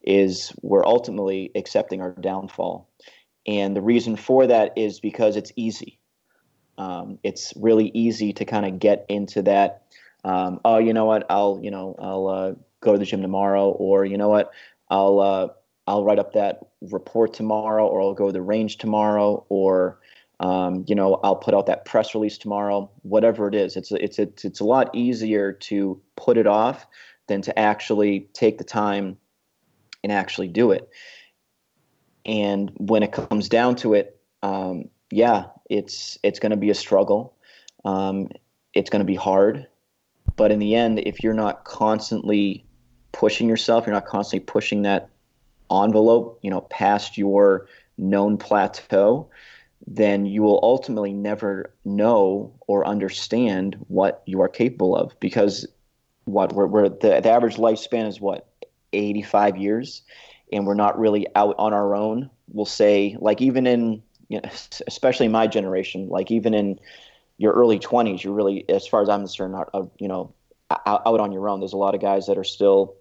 [0.04, 2.90] is we're ultimately accepting our downfall.
[3.48, 6.00] And the reason for that is because it's easy.
[6.78, 9.84] Um, it's really easy to kind of get into that.
[10.24, 11.26] Um, oh, you know what?
[11.30, 14.52] I'll, you know, I'll uh, go to the gym tomorrow, or you know what,
[14.90, 15.48] I'll uh,
[15.88, 20.00] I'll write up that report tomorrow, or I'll go to the range tomorrow, or
[20.40, 22.92] um, you know I'll put out that press release tomorrow.
[23.04, 26.86] Whatever it is, it's it's it's it's a lot easier to put it off
[27.28, 29.18] than to actually take the time
[30.04, 30.90] and actually do it.
[32.26, 36.76] And when it comes down to it, um, yeah, it's it's going to be a
[36.76, 37.36] struggle.
[37.86, 38.30] Um,
[38.74, 39.68] it's going to be hard,
[40.36, 42.66] but in the end, if you're not constantly
[43.12, 45.10] pushing yourself, you're not constantly pushing that
[45.72, 49.30] envelope, you know, past your known plateau,
[49.88, 55.68] then you will ultimately never know or understand what you are capable of because
[56.26, 58.48] what we're, we're the, the average lifespan is what
[58.94, 60.04] 85 years?
[60.52, 62.30] And we're not really out on our own.
[62.50, 64.50] We'll say like even in you know,
[64.88, 66.80] especially my generation like even in
[67.38, 70.34] your early 20s you're really as far as i'm concerned not, uh, you know
[70.86, 71.60] out, out on your own.
[71.60, 72.96] There's a lot of guys that are still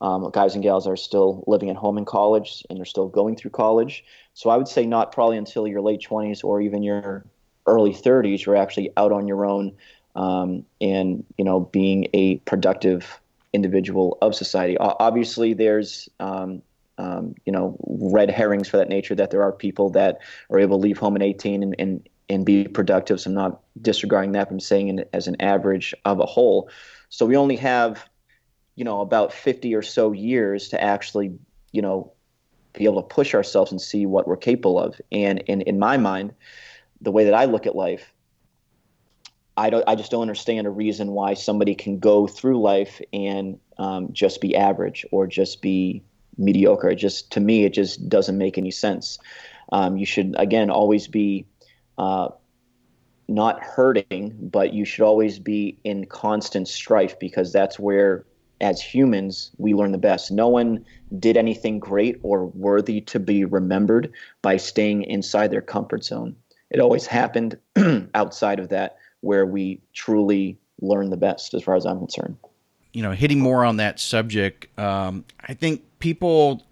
[0.00, 3.36] um, guys and gals are still living at home in college and they're still going
[3.36, 4.04] through college.
[4.34, 7.24] So I would say not probably until your late 20s or even your
[7.66, 9.72] early 30s you're actually out on your own
[10.16, 13.20] um, and you know being a productive
[13.52, 14.76] individual of society.
[14.78, 16.62] Obviously, there's um,
[16.98, 20.18] um, you know red herrings for that nature that there are people that
[20.50, 23.20] are able to leave home at 18 and, and and be productive.
[23.20, 24.50] So I'm not disregarding that.
[24.50, 26.70] I'm saying it as an average of a whole.
[27.12, 28.08] So we only have,
[28.74, 31.38] you know, about 50 or so years to actually,
[31.70, 32.10] you know,
[32.72, 34.98] be able to push ourselves and see what we're capable of.
[35.12, 36.32] And in, in my mind,
[37.02, 38.14] the way that I look at life,
[39.58, 39.84] I don't.
[39.86, 44.40] I just don't understand a reason why somebody can go through life and um, just
[44.40, 46.02] be average or just be
[46.38, 46.88] mediocre.
[46.88, 49.18] It just to me, it just doesn't make any sense.
[49.70, 51.44] Um, you should again always be
[51.98, 52.28] uh,
[53.34, 58.24] not hurting, but you should always be in constant strife because that's where,
[58.60, 60.30] as humans, we learn the best.
[60.30, 60.84] No one
[61.18, 66.36] did anything great or worthy to be remembered by staying inside their comfort zone.
[66.70, 67.58] It always happened
[68.14, 72.36] outside of that where we truly learn the best, as far as I'm concerned.
[72.92, 76.62] You know, hitting more on that subject, um, I think people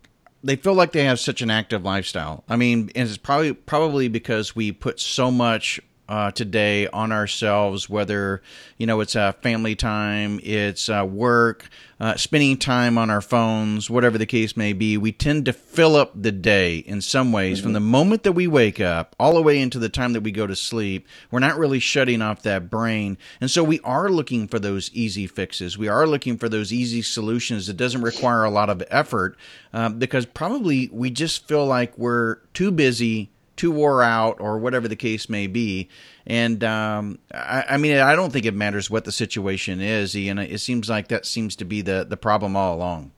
[0.42, 2.44] they feel like they have such an active lifestyle.
[2.48, 7.88] I mean, and it's probably probably because we put so much uh, today on ourselves,
[7.88, 8.42] whether
[8.76, 11.68] you know it's uh, family time, it's uh, work,
[12.00, 14.98] uh, spending time on our phones, whatever the case may be.
[14.98, 17.66] We tend to fill up the day in some ways mm-hmm.
[17.66, 20.32] from the moment that we wake up all the way into the time that we
[20.32, 21.06] go to sleep.
[21.30, 25.28] We're not really shutting off that brain, and so we are looking for those easy
[25.28, 25.78] fixes.
[25.78, 29.36] We are looking for those easy solutions that doesn't require a lot of effort
[29.72, 33.30] uh, because probably we just feel like we're too busy
[33.60, 35.86] too wore out or whatever the case may be.
[36.26, 40.38] And um, I, I, mean, I don't think it matters what the situation is, Ian.
[40.38, 43.12] It seems like that seems to be the, the problem all along.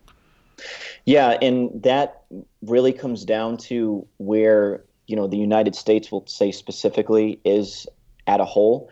[1.04, 2.24] Yeah, and that
[2.62, 7.86] really comes down to where you know the United States will say specifically is
[8.26, 8.90] at a whole.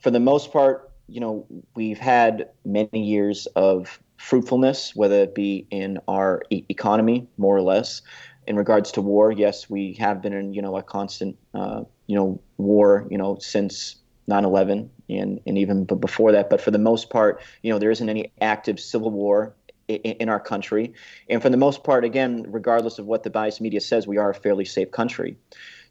[0.00, 5.66] For the most part, you know, we've had many years of fruitfulness, whether it be
[5.70, 8.02] in our e- economy, more or less.
[8.46, 12.16] In regards to war, yes, we have been in you know a constant uh, you
[12.16, 13.96] know war you know since
[14.28, 16.50] 9/11 and and even before that.
[16.50, 19.54] But for the most part, you know, there isn't any active civil war
[19.88, 20.92] in our country.
[21.30, 24.30] And for the most part, again, regardless of what the biased media says, we are
[24.30, 25.36] a fairly safe country.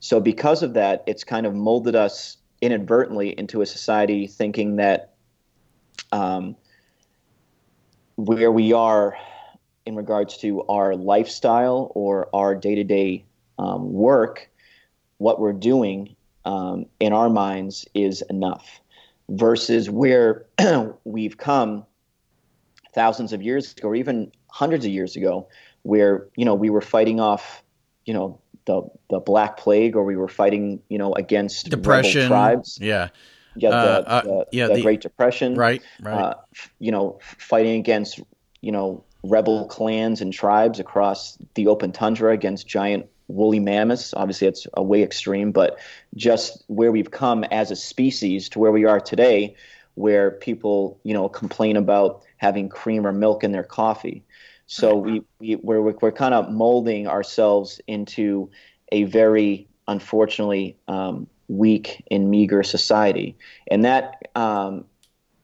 [0.02, 5.14] So because of that, it's kind of molded us inadvertently into a society thinking that
[6.12, 6.56] um,
[8.16, 9.16] where we are
[9.86, 13.24] in regards to our lifestyle or our day-to-day
[13.60, 14.50] um, work,
[15.18, 16.16] what we're doing
[16.46, 18.82] um, in our minds is enough
[19.30, 20.46] versus where
[21.04, 21.86] we've come
[22.94, 25.48] thousands of years ago or even hundreds of years ago
[25.84, 27.64] where you know we were fighting off
[28.06, 32.78] you know the the black plague or we were fighting you know against depression tribes
[32.80, 33.10] yeah
[33.56, 35.82] yeah the, uh, uh, the, yeah, the, the, Great Depression, right?
[36.02, 36.14] Right.
[36.14, 36.34] Uh,
[36.80, 38.22] you know, fighting against
[38.62, 44.14] you know rebel clans and tribes across the open tundra against giant woolly mammoths.
[44.14, 45.78] Obviously, it's a way extreme, but
[46.16, 49.56] just where we've come as a species to where we are today,
[49.96, 54.24] where people you know complain about having cream or milk in their coffee.
[54.68, 58.50] So we, we we're we're kind of molding ourselves into
[58.92, 63.38] a very unfortunately um, weak and meager society,
[63.70, 64.86] and that um,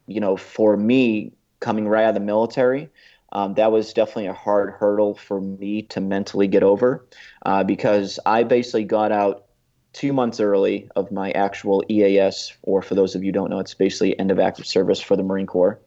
[0.06, 2.90] you know for me coming right out of the military.
[3.32, 7.06] Um, that was definitely a hard hurdle for me to mentally get over
[7.44, 9.46] uh, because I basically got out
[9.92, 13.58] two months early of my actual EAS, or for those of you who don't know,
[13.58, 15.80] it's basically end of active service for the Marine Corps.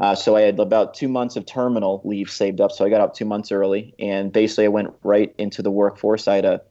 [0.00, 2.72] Uh, so I had about two months of terminal leave saved up.
[2.72, 6.26] So I got out two months early, and basically I went right into the workforce.
[6.26, 6.62] I had a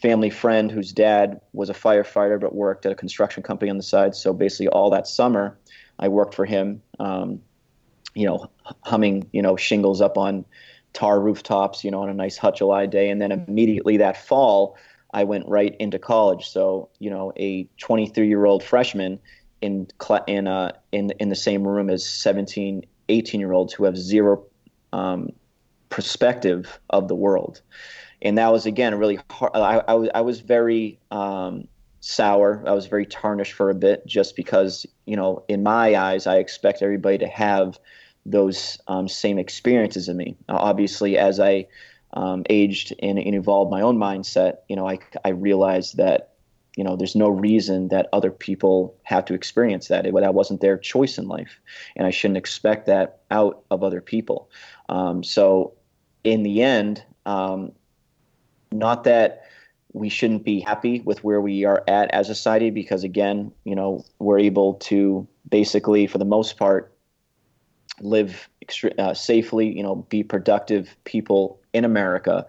[0.00, 3.82] family friend whose dad was a firefighter but worked at a construction company on the
[3.82, 4.14] side.
[4.14, 5.58] So basically all that summer,
[5.98, 6.82] I worked for him.
[6.98, 7.42] Um,
[8.14, 8.50] you know,
[8.82, 10.44] humming you know shingles up on
[10.92, 14.76] tar rooftops, you know, on a nice hot July day, and then immediately that fall.
[15.12, 16.48] I went right into college.
[16.48, 19.18] So, you know, a 23 year old freshman
[19.60, 19.88] in
[20.26, 24.44] in uh, in in the same room as 17, 18 year olds who have zero
[24.92, 25.30] um,
[25.88, 27.60] perspective of the world,
[28.22, 29.52] and that was again really hard.
[29.54, 31.66] I, I was I was very um,
[32.00, 32.64] sour.
[32.66, 36.36] I was very tarnished for a bit, just because you know, in my eyes, I
[36.36, 37.78] expect everybody to have
[38.26, 40.36] those um, same experiences in me.
[40.48, 41.66] Obviously, as I
[42.12, 46.30] um, aged and, and, evolved my own mindset, you know, I, I realized that
[46.76, 50.06] you know, there's no reason that other people have to experience that.
[50.06, 51.60] It, that wasn't their choice in life,
[51.96, 54.50] and I shouldn't expect that out of other people.
[54.88, 55.74] Um, so,
[56.22, 57.72] in the end, um,
[58.72, 59.42] not that
[59.92, 63.74] we shouldn't be happy with where we are at as a society, because again, you
[63.74, 66.92] know, we're able to basically, for the most part,
[68.00, 68.48] live
[68.98, 69.76] uh, safely.
[69.76, 72.46] You know, be productive people in America.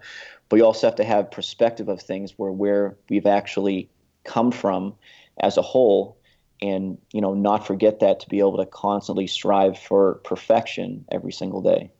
[0.48, 3.88] But you also have to have perspective of things where where we've actually
[4.24, 4.94] come from
[5.40, 6.16] as a whole
[6.60, 11.32] and you know not forget that to be able to constantly strive for perfection every
[11.32, 11.90] single day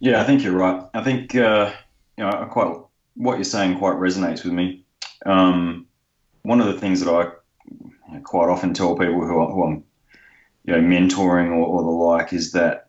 [0.00, 1.70] yeah i think you're right i think uh,
[2.16, 2.74] you know quite
[3.14, 4.84] what you're saying quite resonates with me
[5.26, 5.86] um,
[6.42, 9.84] one of the things that i quite often tell people who, who i'm
[10.66, 12.88] you know mentoring or, or the like is that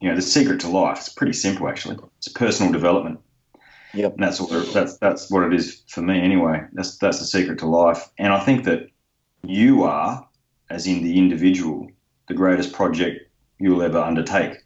[0.00, 3.20] you know the secret to life is pretty simple actually it's personal development
[3.94, 4.14] Yep.
[4.14, 6.62] And that's what that's that's what it is for me anyway.
[6.72, 8.08] That's that's the secret to life.
[8.18, 8.90] And I think that
[9.42, 10.26] you are,
[10.70, 11.88] as in the individual,
[12.28, 14.58] the greatest project you'll ever undertake.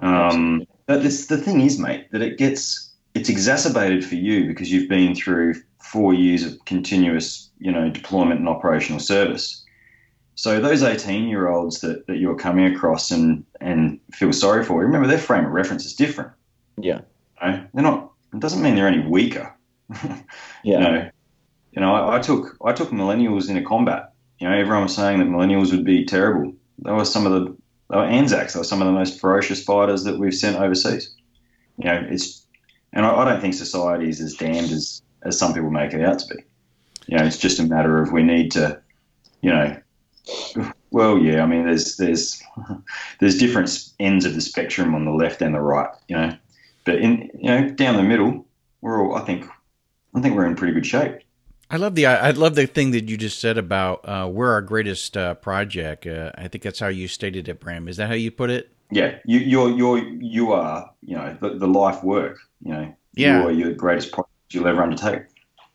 [0.00, 4.72] Um, but this, the thing is, mate, that it gets it's exacerbated for you because
[4.72, 9.63] you've been through four years of continuous, you know, deployment and operational service.
[10.36, 14.80] So those 18 year olds that, that you're coming across and, and feel sorry for,
[14.80, 16.32] remember their frame of reference is different.
[16.76, 17.00] Yeah.
[17.42, 19.54] You know, they're not it doesn't mean they're any weaker.
[20.04, 20.20] yeah.
[20.64, 21.10] You know,
[21.72, 24.12] you know I, I, took I took millennials into combat.
[24.40, 26.52] You know, everyone was saying that millennials would be terrible.
[26.78, 27.56] They were some of the
[27.90, 28.54] they were Anzacs.
[28.54, 31.14] They were some of the most ferocious fighters that we've sent overseas.
[31.78, 32.44] You know, it's
[32.92, 36.02] and I, I don't think society is as damned as as some people make it
[36.02, 36.42] out to be.
[37.06, 38.80] You know, it's just a matter of we need to,
[39.42, 39.76] you know,
[40.90, 41.42] well, yeah.
[41.42, 42.42] I mean, there's there's
[43.20, 45.90] there's different ends of the spectrum on the left and the right.
[46.08, 46.36] You know,
[46.84, 48.46] but in you know down the middle,
[48.80, 49.46] we're all I think
[50.14, 51.18] I think we're in pretty good shape.
[51.70, 54.62] I love the I love the thing that you just said about uh, we're our
[54.62, 56.06] greatest uh, project.
[56.06, 57.88] Uh, I think that's how you stated it, Bram.
[57.88, 58.70] Is that how you put it?
[58.90, 62.38] yeah, you you're you're you are you know the, the life work.
[62.62, 63.40] You know, Yeah.
[63.40, 65.22] you are your greatest project you'll ever undertake.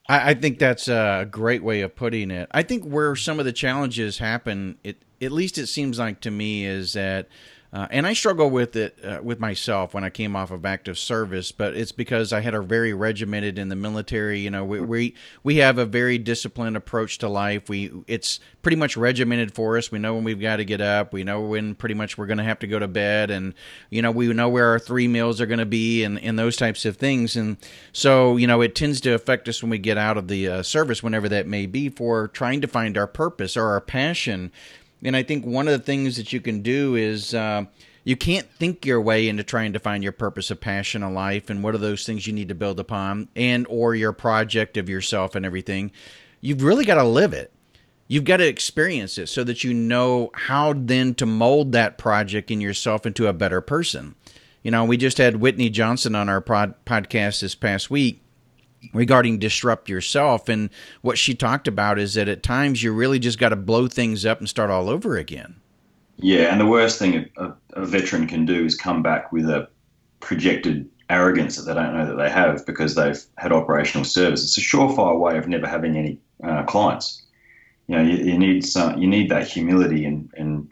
[0.10, 2.50] I, I think that's a great way of putting it.
[2.52, 6.32] I think where some of the challenges happen, it at least it seems like to
[6.32, 7.28] me, is that,
[7.72, 10.98] uh, and I struggle with it uh, with myself when I came off of active
[10.98, 14.40] service, but it's because I had a very regimented in the military.
[14.40, 17.70] You know, we we, we have a very disciplined approach to life.
[17.70, 19.92] We it's pretty much regimented for us.
[19.92, 21.14] We know when we've got to get up.
[21.14, 23.54] We know when pretty much we're going to have to go to bed, and
[23.92, 26.58] you know we know where our three meals are going to be, and and those
[26.58, 27.36] types of things.
[27.36, 27.58] And
[27.94, 30.64] so you know it tends to affect us when we get out of the uh,
[30.64, 34.52] service, whenever that may be, for trying to find our purpose or our passion.
[35.04, 37.34] And I think one of the things that you can do is.
[37.34, 37.66] Uh,
[38.06, 41.50] you can't think your way into trying to find your purpose of passion of life
[41.50, 44.90] and what are those things you need to build upon and or your project of
[44.90, 45.92] yourself and everything
[46.42, 47.52] you've really got to live it
[48.10, 52.52] you've got to experience it so that you know how then to mold that project
[52.52, 54.16] in yourself into a better person.
[54.64, 58.22] You know, we just had Whitney Johnson on our pod, podcast this past week
[58.94, 60.70] regarding disrupt yourself and
[61.02, 64.26] what she talked about is that at times you really just got to blow things
[64.26, 65.56] up and start all over again.
[66.18, 69.70] Yeah, and the worst thing a, a veteran can do is come back with a
[70.20, 74.44] projected arrogance that they don't know that they have because they've had operational service.
[74.44, 77.24] It's a surefire way of never having any uh, clients.
[77.88, 80.70] You know, you, you need some, you need that humility and and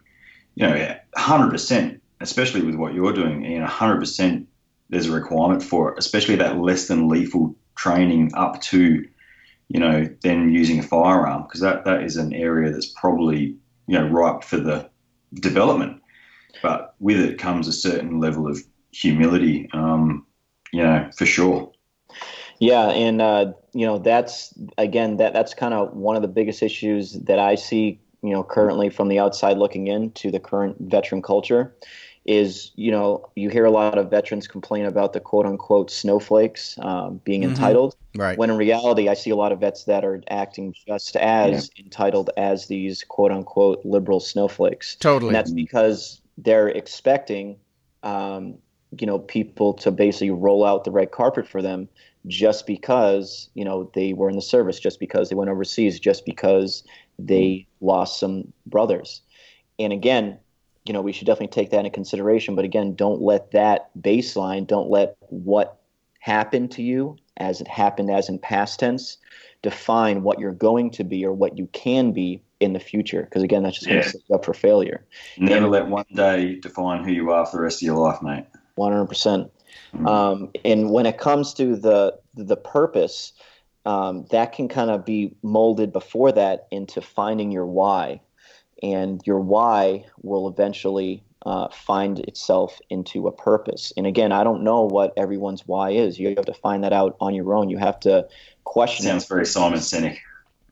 [0.56, 3.44] you know, hundred percent, especially with what you're doing.
[3.46, 4.48] You know, hundred percent,
[4.90, 9.08] there's a requirement for it, especially that less than lethal training up to,
[9.70, 13.56] you know, then using a firearm because that that is an area that's probably
[13.88, 14.90] you know ripe for the
[15.36, 16.02] development.
[16.62, 18.60] But with it comes a certain level of
[18.92, 20.26] humility, um,
[20.72, 21.72] you know, for sure.
[22.60, 26.64] Yeah, and uh, you know that's again that that's kind of one of the biggest
[26.64, 28.00] issues that I see.
[28.24, 31.76] You know, currently from the outside looking in to the current veteran culture,
[32.28, 36.78] is you know you hear a lot of veterans complain about the quote unquote snowflakes
[36.80, 37.44] um, being Mhm.
[37.44, 37.96] entitled.
[38.16, 38.40] Right.
[38.40, 42.30] When in reality, I see a lot of vets that are acting just as entitled
[42.38, 44.98] as these quote unquote liberal snowflakes.
[45.00, 45.28] totally.
[45.28, 47.58] And that's because they're expecting,
[48.04, 48.58] um,
[49.00, 51.90] you know, people to basically roll out the red carpet for them
[52.28, 56.26] just because, you know, they were in the service, just because they went overseas, just
[56.26, 56.84] because
[57.20, 59.22] they lost some brothers.
[59.80, 60.40] And again,
[60.88, 62.56] you know, we should definitely take that into consideration.
[62.56, 65.80] But again, don't let that baseline, don't let what
[66.20, 69.18] happened to you as it happened as in past tense
[69.62, 73.24] define what you're going to be or what you can be in the future.
[73.24, 75.06] Because again, that's just going to set you up for failure.
[75.38, 78.22] Never And- let one day define who you are for the rest of your life,
[78.22, 78.46] mate.
[78.76, 79.52] One hundred percent.
[79.94, 80.08] Mm.
[80.08, 83.34] Um, and when it comes to the the purpose,
[83.86, 88.22] um, that can kind of be molded before that into finding your why,
[88.84, 93.94] and your why will eventually uh, find itself into a purpose.
[93.96, 96.20] And again, I don't know what everyone's why is.
[96.20, 97.70] You have to find that out on your own.
[97.70, 98.28] You have to
[98.64, 99.30] question Sounds it.
[99.30, 100.18] very Simon Sinek.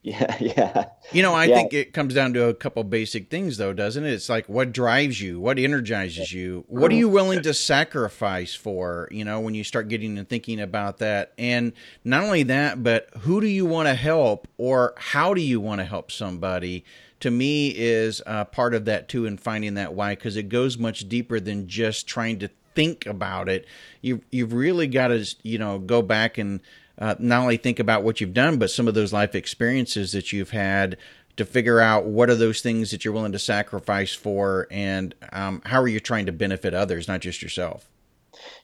[0.08, 0.86] Yeah, yeah.
[1.14, 1.56] You know, I Yeah.
[1.56, 4.14] think it comes down to a couple basic things, though, doesn't it?
[4.14, 9.08] It's like what drives you, what energizes you, what are you willing to sacrifice for?
[9.10, 13.08] You know, when you start getting and thinking about that, and not only that, but
[13.22, 16.86] who do you want to help, or how do you want to help somebody?
[17.26, 20.78] To me, is uh, part of that too, in finding that why, because it goes
[20.78, 23.66] much deeper than just trying to think about it.
[24.04, 26.62] You you've really got to you know go back and
[27.00, 30.32] uh, not only think about what you've done, but some of those life experiences that
[30.32, 30.98] you've had
[31.38, 35.64] to figure out what are those things that you're willing to sacrifice for, and um,
[35.66, 37.90] how are you trying to benefit others, not just yourself.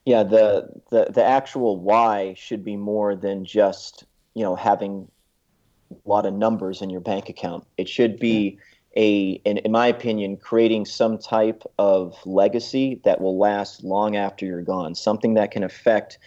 [0.06, 4.06] yeah the, the the actual why should be more than just
[4.36, 5.11] you know having
[6.06, 7.66] lot of numbers in your bank account.
[7.78, 8.58] It should be
[8.96, 14.46] a in, in my opinion creating some type of legacy that will last long after
[14.46, 16.18] you're gone something that can affect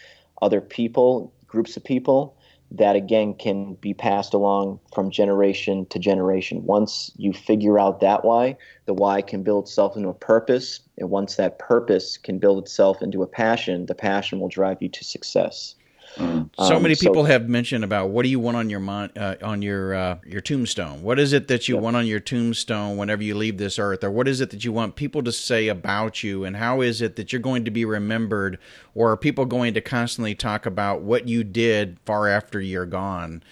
[0.41, 2.35] other people groups of people
[2.71, 6.65] that again can be passed along from generation to generation.
[6.65, 11.09] Once you figure out that why the why can build itself into a purpose and
[11.09, 15.03] once that purpose can build itself into a passion the passion will drive you to
[15.03, 15.75] success
[16.17, 16.49] Mm.
[16.57, 19.11] So Um, many so- people have mentioned about what do you want on your mon-
[19.17, 21.01] uh, on your uh, your tombstone?
[21.03, 21.81] What is it that you Yeah.
[21.81, 24.71] want on your tombstone whenever you leave this earth, or what is it that you
[24.71, 27.83] want people to say about you, and how is it that you're going to be
[27.85, 28.57] remembered,
[28.93, 33.43] or are people going to constantly talk about what you did far after you're gone?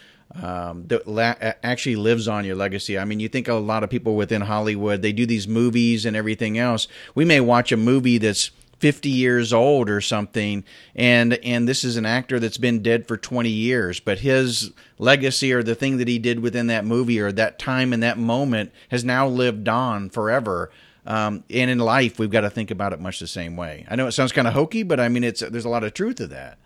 [0.42, 2.98] Um, that la- actually lives on your legacy.
[2.98, 6.16] I mean, you think a lot of people within Hollywood, they do these movies and
[6.16, 6.88] everything else.
[7.14, 8.50] We may watch a movie that's
[8.84, 13.16] 50 years old or something and and this is an actor that's been dead for
[13.16, 17.32] 20 years but his legacy or the thing that he did within that movie or
[17.32, 20.70] that time and that moment has now lived on forever
[21.06, 23.86] Um, and in life, we've got to think about it much the same way.
[23.90, 25.94] I know it sounds kind of hokey, but I mean, it's there's a lot of
[25.94, 26.58] truth to that.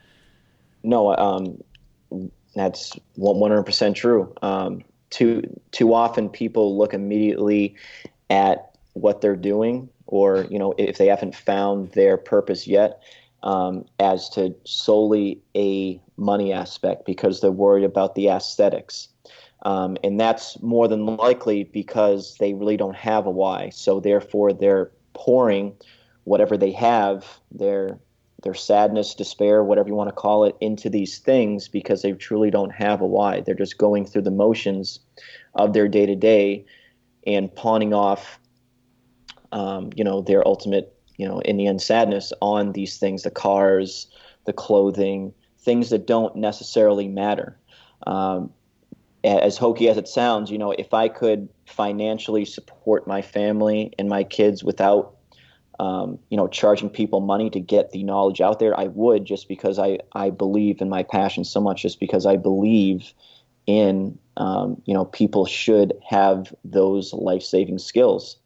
[0.83, 1.57] No, um,
[2.55, 4.33] that's 100% true.
[4.41, 5.41] Um, too
[5.71, 7.75] too often, people look immediately
[8.29, 13.01] at what they're doing, or you know, if they haven't found their purpose yet,
[13.43, 19.09] um, as to solely a money aspect because they're worried about the aesthetics.
[19.63, 23.69] Um, and that's more than likely because they really don't have a why.
[23.69, 25.75] So therefore, they're pouring
[26.25, 27.99] whatever they have, their
[28.43, 32.51] their sadness, despair, whatever you want to call it, into these things because they truly
[32.51, 33.41] don't have a why.
[33.41, 34.99] They're just going through the motions
[35.55, 36.63] of their day to day
[37.25, 38.39] and pawning off,
[39.51, 43.31] um, you know, their ultimate, you know, in the end, sadness on these things, the
[43.31, 44.07] cars,
[44.45, 47.57] the clothing, things that don't necessarily matter.
[48.05, 48.51] Um,
[49.23, 54.07] as hokey as it sounds, you know, if I could financially support my family and
[54.07, 55.15] my kids without,
[55.79, 59.47] um, you know, charging people money to get the knowledge out there, I would just
[59.47, 63.11] because I, I believe in my passion so much, just because I believe
[63.65, 68.37] in, um, you know, people should have those life saving skills.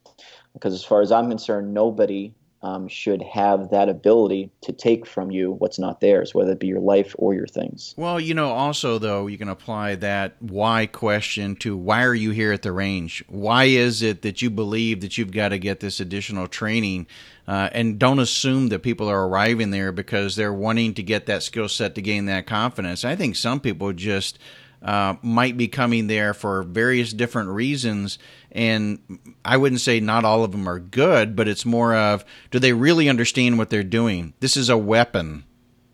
[0.54, 2.34] Because as far as I'm concerned, nobody
[2.64, 6.68] um, should have that ability to take from you what's not theirs, whether it be
[6.68, 7.96] your life or your things.
[7.98, 12.32] Well, you know, also, though, you can apply that why question to why are you
[12.32, 13.24] here at the range?
[13.28, 17.08] Why is it that you believe that you've got to get this additional training?
[17.48, 21.42] Uh, and don't assume that people are arriving there because they're wanting to get that
[21.42, 23.04] skill set to gain that confidence.
[23.04, 24.38] I think some people just
[24.82, 28.18] uh, might be coming there for various different reasons.
[28.52, 29.00] And
[29.46, 32.74] I wouldn't say not all of them are good, but it's more of do they
[32.74, 34.34] really understand what they're doing?
[34.40, 35.44] This is a weapon,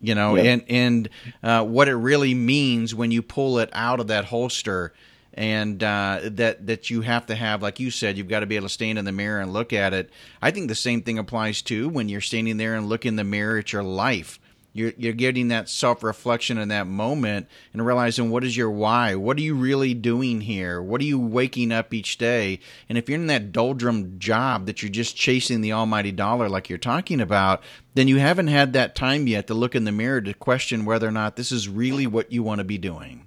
[0.00, 0.46] you know, yep.
[0.46, 1.08] and and
[1.42, 4.92] uh, what it really means when you pull it out of that holster.
[5.34, 8.56] And uh, that that you have to have, like you said, you've got to be
[8.56, 10.10] able to stand in the mirror and look at it.
[10.42, 13.22] I think the same thing applies too when you're standing there and look in the
[13.22, 14.40] mirror at your life
[14.72, 19.14] you're, you're getting that self reflection in that moment and realizing what is your why?
[19.14, 20.82] What are you really doing here?
[20.82, 22.60] What are you waking up each day?
[22.88, 26.68] And if you're in that doldrum job that you're just chasing the almighty dollar, like
[26.68, 27.62] you're talking about,
[27.94, 31.08] then you haven't had that time yet to look in the mirror to question whether
[31.08, 33.26] or not this is really what you want to be doing.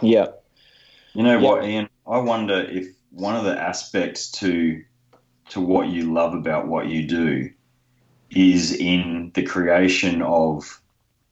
[0.00, 0.28] Yeah.
[1.12, 1.48] You know yeah.
[1.48, 1.88] what, Ian?
[2.06, 4.82] I wonder if one of the aspects to
[5.50, 7.50] to what you love about what you do
[8.34, 10.80] is in the creation of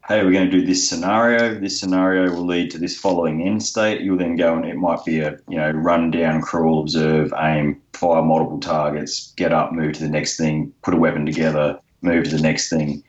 [0.09, 1.55] hey, we're going to do this scenario.
[1.55, 4.01] This scenario will lead to this following end state.
[4.01, 7.81] You'll then go and it might be a you know run down, crawl, observe, aim,
[7.93, 12.25] fire multiple targets, get up, move to the next thing, put a weapon together, move
[12.25, 13.05] to the next thing,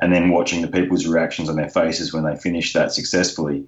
[0.00, 3.64] and then watching the people's reactions on their faces when they finish that successfully.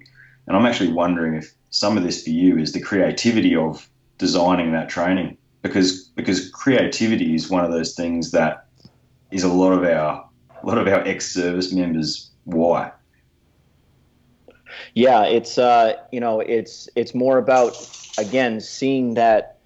[0.47, 4.73] And I'm actually wondering if some of this for you is the creativity of designing
[4.73, 8.62] that training because because creativity is one of those things that
[9.33, 10.29] is a lot of our
[10.61, 12.91] a lot of our ex-service members why.
[14.93, 17.75] Yeah, it's uh, you know it's it's more about
[18.17, 19.59] again seeing that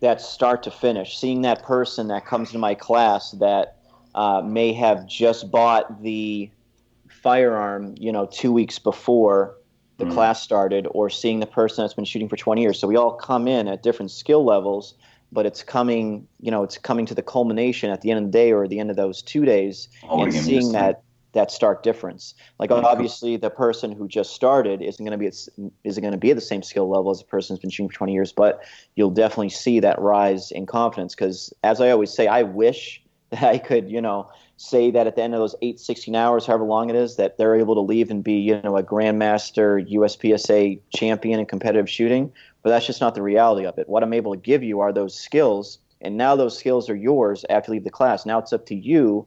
[0.00, 3.76] that start to finish, seeing that person that comes to my class that
[4.14, 6.50] uh, may have just bought the
[7.08, 9.54] firearm, you know, two weeks before
[9.98, 10.12] the mm.
[10.12, 12.80] class started, or seeing the person that's been shooting for 20 years.
[12.80, 14.94] So we all come in at different skill levels,
[15.32, 18.38] but it's coming, you know, it's coming to the culmination at the end of the
[18.38, 21.02] day or the end of those two days, oh, and seeing that
[21.32, 22.34] that stark difference.
[22.58, 26.30] Like obviously, the person who just started isn't going to be isn't going to be
[26.30, 28.62] at the same skill level as a person who's been shooting for 20 years, but
[28.94, 31.14] you'll definitely see that rise in confidence.
[31.14, 35.16] Because as I always say, I wish that I could, you know, say that at
[35.16, 37.80] the end of those eight, 16 hours, however long it is, that they're able to
[37.80, 42.30] leave and be, you know, a grandmaster USPSA champion in competitive shooting
[42.62, 43.88] but that's just not the reality of it.
[43.88, 47.44] What I'm able to give you are those skills, and now those skills are yours
[47.50, 48.26] after you leave the class.
[48.26, 49.26] Now it's up to you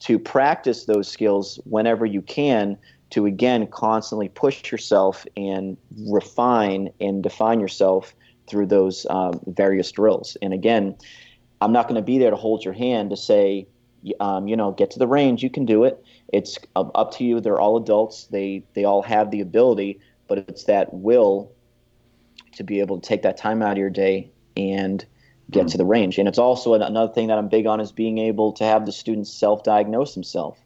[0.00, 2.76] to practice those skills whenever you can
[3.10, 5.76] to again constantly push yourself and
[6.08, 8.14] refine and define yourself
[8.48, 10.36] through those um, various drills.
[10.42, 10.96] And again,
[11.60, 13.68] I'm not going to be there to hold your hand to say,
[14.18, 15.42] um, you know, get to the range.
[15.42, 16.02] You can do it.
[16.32, 17.40] It's up to you.
[17.40, 18.26] They're all adults.
[18.26, 21.52] They they all have the ability, but it's that will
[22.52, 25.04] to be able to take that time out of your day and
[25.50, 25.72] get mm.
[25.72, 26.18] to the range.
[26.18, 28.92] And it's also another thing that I'm big on is being able to have the
[28.92, 30.60] students self-diagnose themselves.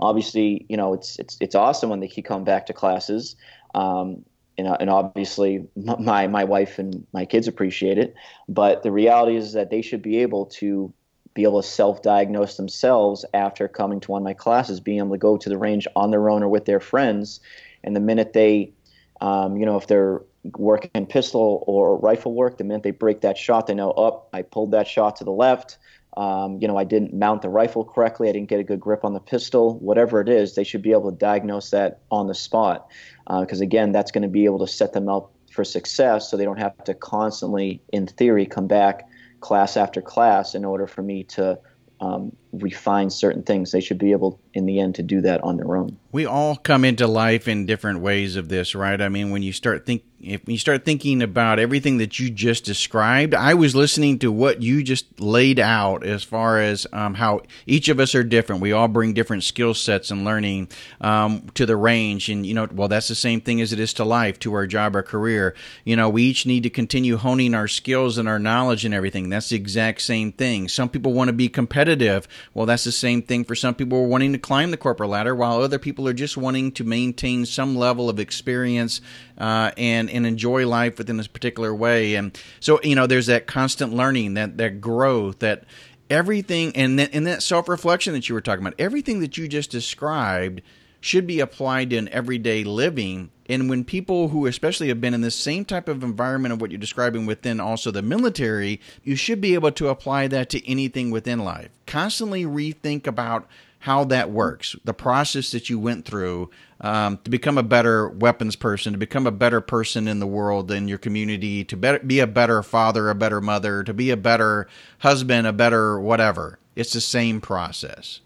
[0.00, 3.34] Obviously, you know, it's it's it's awesome when they keep coming back to classes.
[3.74, 4.24] Um,
[4.58, 8.14] and, and obviously my my wife and my kids appreciate it
[8.48, 10.92] but the reality is that they should be able to
[11.34, 15.18] be able to self-diagnose themselves after coming to one of my classes being able to
[15.18, 17.40] go to the range on their own or with their friends
[17.84, 18.72] and the minute they
[19.20, 20.20] um, you know if they're
[20.56, 24.28] work in pistol or rifle work, the minute they break that shot, they know, up,
[24.32, 25.78] oh, I pulled that shot to the left.
[26.16, 29.04] um, you know, I didn't mount the rifle correctly, I didn't get a good grip
[29.04, 32.34] on the pistol, whatever it is, they should be able to diagnose that on the
[32.34, 32.88] spot.
[33.28, 36.36] Because uh, again, that's going to be able to set them up for success so
[36.36, 39.08] they don't have to constantly, in theory, come back
[39.40, 41.58] class after class in order for me to
[42.00, 43.72] um, refine certain things.
[43.72, 45.98] They should be able, in the end, to do that on their own.
[46.12, 49.00] We all come into life in different ways of this, right?
[49.00, 52.64] I mean, when you start think if you start thinking about everything that you just
[52.64, 57.42] described, I was listening to what you just laid out as far as um, how
[57.66, 58.60] each of us are different.
[58.60, 60.70] We all bring different skill sets and learning
[61.00, 62.28] um, to the range.
[62.28, 64.66] And, you know, well, that's the same thing as it is to life, to our
[64.66, 65.54] job or career.
[65.84, 69.28] You know, we each need to continue honing our skills and our knowledge and everything.
[69.28, 70.68] That's the exact same thing.
[70.68, 72.26] Some people want to be competitive.
[72.54, 75.10] Well, that's the same thing for some people who are wanting to climb the corporate
[75.10, 79.00] ladder, while other people are just wanting to maintain some level of experience
[79.38, 82.14] uh, and and enjoy life within this particular way.
[82.14, 85.64] And so you know, there's that constant learning, that that growth, that
[86.10, 88.78] everything, and that, and that self reflection that you were talking about.
[88.78, 90.62] Everything that you just described
[91.00, 93.30] should be applied in everyday living.
[93.48, 96.70] And when people who especially have been in the same type of environment of what
[96.70, 101.10] you're describing within also the military, you should be able to apply that to anything
[101.10, 101.70] within life.
[101.86, 103.48] Constantly rethink about
[103.80, 108.56] how that works, the process that you went through um, to become a better weapons
[108.56, 112.26] person, to become a better person in the world, in your community, to be a
[112.26, 114.66] better father, a better mother, to be a better
[114.98, 116.58] husband, a better whatever.
[116.74, 118.20] It's the same process.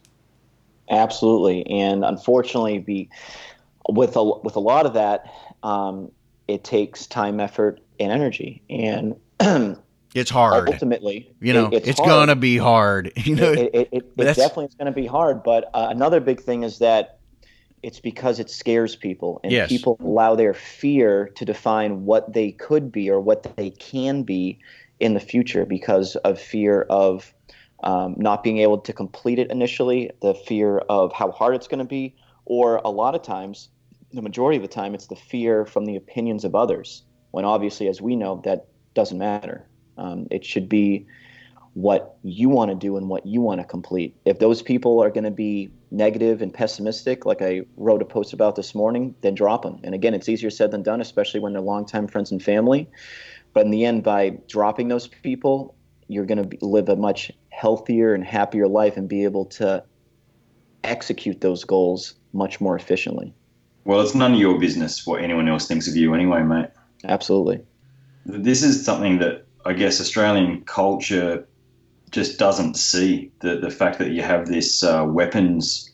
[0.90, 3.08] Absolutely, and unfortunately, be
[3.88, 6.10] with a with a lot of that, um,
[6.48, 9.16] it takes time, effort, and energy, and
[10.14, 10.68] It's hard.
[10.68, 13.12] Ultimately, you know, it, it's, it's gonna be hard.
[13.22, 15.42] You know, it, it, it definitely is gonna be hard.
[15.42, 17.18] But uh, another big thing is that
[17.82, 19.68] it's because it scares people, and yes.
[19.68, 24.58] people allow their fear to define what they could be or what they can be
[25.00, 27.32] in the future because of fear of
[27.82, 31.78] um, not being able to complete it initially, the fear of how hard it's going
[31.78, 32.14] to be,
[32.44, 33.68] or a lot of times,
[34.12, 37.02] the majority of the time, it's the fear from the opinions of others.
[37.30, 39.66] When obviously, as we know, that doesn't matter.
[39.96, 41.06] Um, it should be
[41.74, 44.14] what you want to do and what you want to complete.
[44.26, 48.34] If those people are going to be negative and pessimistic, like I wrote a post
[48.34, 49.80] about this morning, then drop them.
[49.82, 52.90] And again, it's easier said than done, especially when they're longtime friends and family.
[53.54, 55.74] But in the end, by dropping those people,
[56.08, 59.82] you're going to live a much healthier and happier life and be able to
[60.84, 63.34] execute those goals much more efficiently.
[63.84, 66.70] Well, it's none of your business what anyone else thinks of you anyway, mate.
[67.04, 67.60] Absolutely.
[68.24, 71.46] This is something that I guess Australian culture
[72.10, 75.90] just doesn't see the the fact that you have this uh, weapons,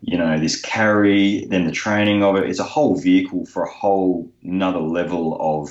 [0.00, 2.48] you know, this carry, then the training of it.
[2.48, 5.70] It's a whole vehicle for a whole another level of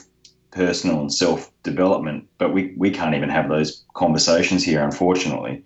[0.52, 2.28] personal and self development.
[2.38, 5.64] But we we can't even have those conversations here, unfortunately.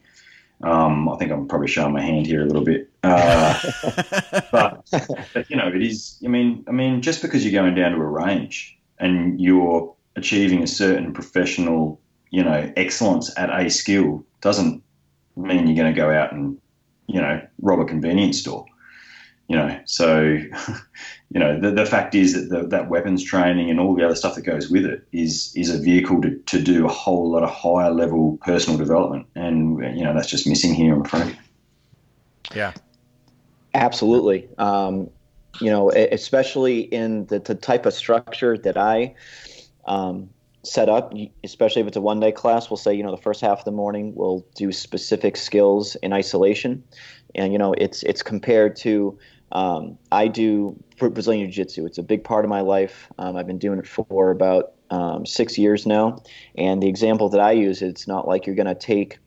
[0.61, 3.59] Um, I think I'm probably showing my hand here a little bit, uh,
[4.51, 4.87] but,
[5.33, 6.17] but you know, it is.
[6.23, 10.63] I mean, I mean, just because you're going down to a range and you're achieving
[10.63, 11.99] a certain professional,
[12.29, 14.81] you know, excellence at a skill doesn't
[15.35, 16.57] mean you're going to go out and,
[17.07, 18.65] you know, rob a convenience store.
[19.49, 20.23] You know, so,
[21.29, 24.15] you know, the, the fact is that the, that weapons training and all the other
[24.15, 27.43] stuff that goes with it is is a vehicle to, to do a whole lot
[27.43, 31.37] of higher level personal development, and you know that's just missing here, I'm afraid.
[32.55, 32.73] Yeah,
[33.73, 34.47] absolutely.
[34.57, 35.09] Um,
[35.59, 39.15] you know, especially in the, the type of structure that I
[39.85, 40.29] um,
[40.63, 41.13] set up,
[41.43, 43.65] especially if it's a one day class, we'll say, you know, the first half of
[43.65, 46.83] the morning we'll do specific skills in isolation.
[47.36, 49.17] And, you know, it's, it's compared to,
[49.51, 51.86] um, I do Brazilian Jiu Jitsu.
[51.86, 53.11] It's a big part of my life.
[53.17, 56.21] Um, I've been doing it for about um, six years now.
[56.55, 59.19] And the example that I use, it's not like you're going to take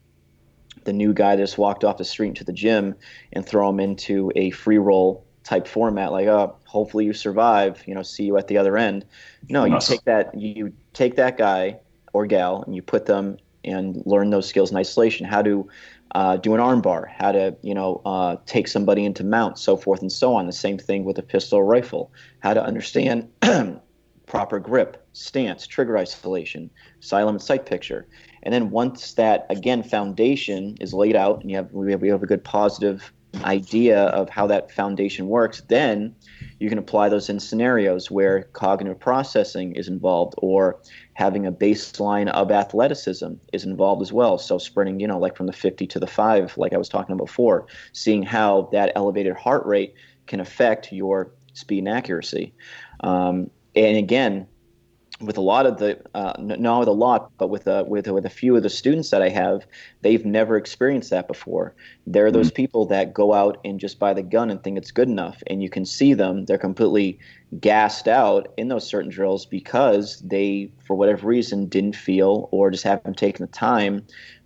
[0.85, 2.95] the new guy that just walked off the street into the gym
[3.33, 7.95] and throw him into a free roll type format like oh hopefully you survive you
[7.95, 9.05] know see you at the other end
[9.49, 11.79] no you take that you take that guy
[12.13, 15.69] or gal and you put them and learn those skills in isolation how to
[16.13, 20.01] uh, do an armbar how to you know uh, take somebody into mount so forth
[20.01, 20.47] and so on.
[20.47, 22.13] The same thing with a pistol rifle.
[22.41, 23.29] How to understand
[24.27, 28.07] proper grip stance trigger isolation silent sight picture.
[28.43, 32.09] And then once that again foundation is laid out and you have we have, we
[32.09, 33.13] have a good positive
[33.45, 36.15] idea of how that foundation works, then
[36.59, 40.81] you can apply those in scenarios where cognitive processing is involved or
[41.15, 44.39] having a baseline of athleticism is involved as well.
[44.39, 47.13] So sprinting, you know, like from the 50 to the 5, like I was talking
[47.13, 49.95] about before, seeing how that elevated heart rate
[50.27, 52.55] can affect your speed and accuracy.
[53.01, 54.47] Um, and again,
[55.21, 58.27] with a lot of the uh, not with a lot, but with a, with with
[58.27, 59.67] a few of the students that I have,
[60.03, 61.75] they've never experienced that before.
[62.07, 62.57] they're those mm-hmm.
[62.57, 65.63] people that go out and just buy the gun and think it's good enough, and
[65.63, 67.19] you can see them; they're completely
[67.61, 72.85] gassed out in those certain drills because they, for whatever reason, didn't feel or just
[72.85, 74.05] haven't taken the time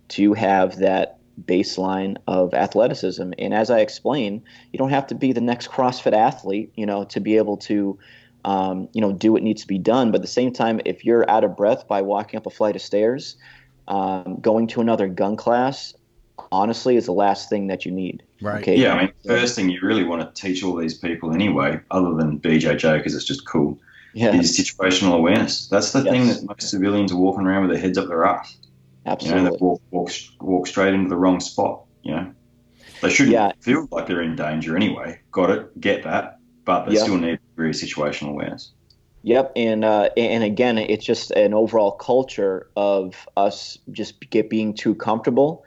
[0.09, 3.31] to have that baseline of athleticism.
[3.39, 7.03] And as I explain you don't have to be the next CrossFit athlete, you know,
[7.05, 7.97] to be able to
[8.45, 10.11] um, you know, do what needs to be done.
[10.11, 12.75] But at the same time, if you're out of breath by walking up a flight
[12.75, 13.35] of stairs,
[13.87, 15.93] um, going to another gun class,
[16.51, 18.23] honestly, is the last thing that you need.
[18.41, 18.61] Right.
[18.61, 18.75] Okay?
[18.77, 18.93] Yeah.
[18.93, 22.39] I mean, first thing you really want to teach all these people anyway, other than
[22.39, 23.77] BJJ because it's just cool,
[24.13, 24.33] yeah.
[24.33, 25.67] is situational awareness.
[25.67, 26.11] That's the yes.
[26.11, 28.57] thing that most civilians are walking around with their heads up their ass.
[29.05, 29.41] Absolutely.
[29.41, 31.83] You know, they walk, walk, walk straight into the wrong spot.
[32.03, 32.33] You know,
[33.01, 33.51] they shouldn't yeah.
[33.59, 35.19] feel like they're in danger anyway.
[35.31, 35.81] Got it.
[35.81, 36.39] Get that
[36.71, 37.03] but they yep.
[37.03, 38.71] still need very situational awareness.
[39.23, 44.73] Yep, and uh, and again, it's just an overall culture of us just get being
[44.73, 45.63] too comfortable,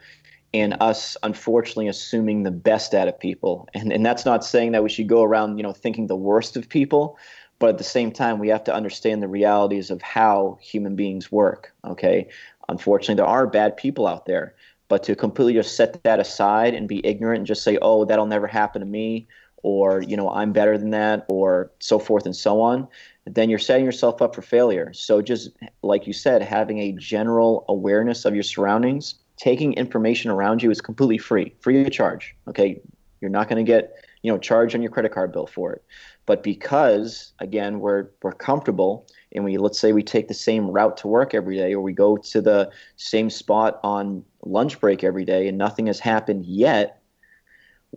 [0.54, 3.68] and us unfortunately assuming the best out of people.
[3.74, 6.56] And and that's not saying that we should go around, you know, thinking the worst
[6.56, 7.16] of people,
[7.58, 11.30] but at the same time, we have to understand the realities of how human beings
[11.30, 11.72] work.
[11.84, 12.28] Okay,
[12.68, 14.54] unfortunately, there are bad people out there,
[14.88, 18.26] but to completely just set that aside and be ignorant and just say, "Oh, that'll
[18.26, 19.28] never happen to me,"
[19.64, 22.86] or you know i'm better than that or so forth and so on
[23.26, 24.92] then you're setting yourself up for failure.
[24.92, 25.50] So just
[25.82, 30.80] like you said having a general awareness of your surroundings taking information around you is
[30.80, 32.80] completely free free of charge okay?
[33.20, 35.82] You're not going to get you know charged on your credit card bill for it.
[36.26, 40.98] But because again we're we're comfortable and we let's say we take the same route
[40.98, 45.24] to work every day or we go to the same spot on lunch break every
[45.24, 47.00] day and nothing has happened yet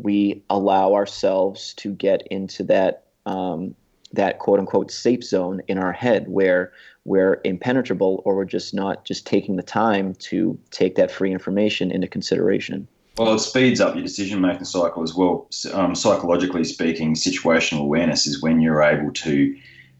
[0.01, 3.75] we allow ourselves to get into that um,
[4.13, 6.71] that quote unquote safe zone in our head where
[7.05, 11.91] we're impenetrable or we're just not just taking the time to take that free information
[11.91, 12.87] into consideration.
[13.17, 15.47] Well, it speeds up your decision making cycle as well.
[15.73, 19.57] Um, psychologically speaking, situational awareness is when you're able to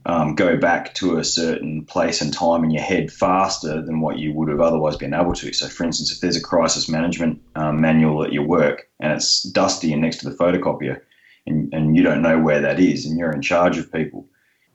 [0.08, 4.18] um, go back to a certain place and time in your head faster than what
[4.18, 5.52] you would have otherwise been able to.
[5.52, 9.44] So, for instance, if there's a crisis management um, manual at your work and it's
[9.44, 11.02] dusty and next to the photocopier,
[11.46, 14.26] and, and you don't know where that is, and you're in charge of people,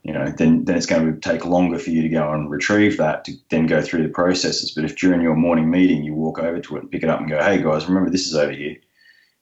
[0.02, 2.98] you know, then then it's going to take longer for you to go and retrieve
[2.98, 4.72] that to then go through the processes.
[4.72, 7.20] But if during your morning meeting you walk over to it and pick it up
[7.20, 8.76] and go, "Hey guys, remember this is over here,"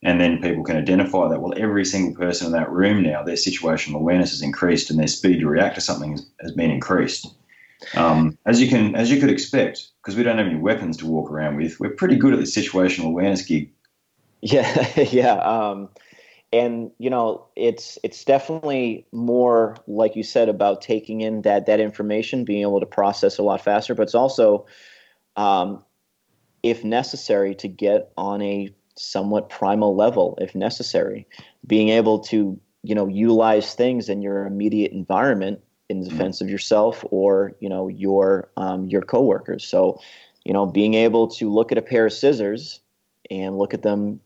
[0.02, 3.34] and then people can identify that well every single person in that room now their
[3.34, 7.26] situational awareness has increased and their speed to react to something has, been increased.
[7.94, 11.06] Um, as you can as you could expect because we don't have any weapons to
[11.06, 13.72] walk around with we're pretty good at the situational awareness gig.
[14.42, 15.88] Yeah yeah um,
[16.52, 21.80] and you know it's it's definitely more like you said about taking in that that
[21.80, 24.66] information being able to process a lot faster but it's also
[25.36, 25.82] um,
[26.62, 31.26] if necessary to get on a somewhat primal level if necessary.
[31.66, 36.10] Being able to, you know, utilize things in your immediate environment in mm-hmm.
[36.10, 39.64] defense of yourself or, you know, your um, your coworkers.
[39.64, 40.00] So,
[40.44, 42.80] you know, being able to look at a pair of scissors
[43.30, 44.20] and look at them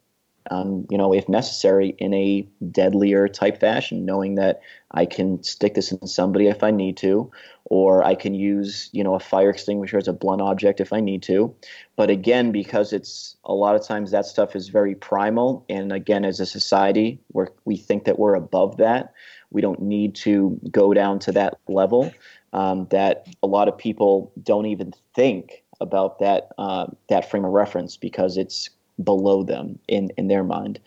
[0.51, 5.75] um, you know, if necessary, in a deadlier type fashion, knowing that I can stick
[5.75, 7.31] this in somebody if I need to,
[7.65, 11.01] or I can use, you know, a fire extinguisher as a blunt object if I
[11.01, 11.55] need to.
[11.97, 16.25] But again, because it's a lot of times that stuff is very primal, and again,
[16.25, 19.13] as a society, where we think that we're above that,
[19.51, 22.13] we don't need to go down to that level.
[22.53, 27.51] Um, that a lot of people don't even think about that uh, that frame of
[27.51, 28.71] reference because it's
[29.03, 30.81] below them in, in their mind.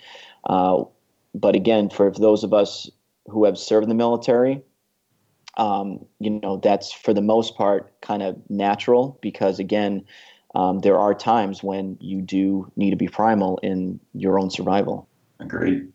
[0.45, 0.83] Uh,
[1.35, 2.89] but again, for those of us
[3.27, 4.61] who have served in the military,
[5.57, 10.05] um, you know, that's for the most part kind of natural because, again,
[10.55, 15.07] um, there are times when you do need to be primal in your own survival.
[15.39, 15.91] Agreed.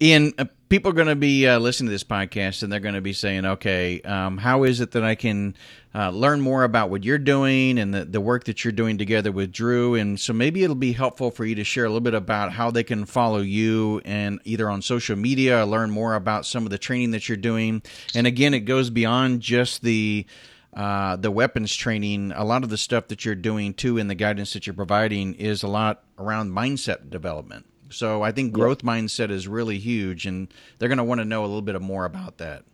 [0.00, 2.94] Ian, uh, people are going to be uh, listening to this podcast and they're going
[2.94, 5.54] to be saying, okay, um, how is it that I can
[5.94, 9.30] uh, learn more about what you're doing and the, the work that you're doing together
[9.30, 9.94] with Drew?
[9.94, 12.70] And so maybe it'll be helpful for you to share a little bit about how
[12.70, 16.70] they can follow you and either on social media or learn more about some of
[16.70, 17.82] the training that you're doing.
[18.14, 20.26] And again, it goes beyond just the
[20.74, 24.14] uh, the weapons training, a lot of the stuff that you're doing too, and the
[24.14, 27.64] guidance that you're providing is a lot around mindset development.
[27.90, 28.92] So I think growth yep.
[28.92, 32.04] mindset is really huge, and they're going to want to know a little bit more
[32.04, 32.64] about that.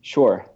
[0.00, 0.46] Sure.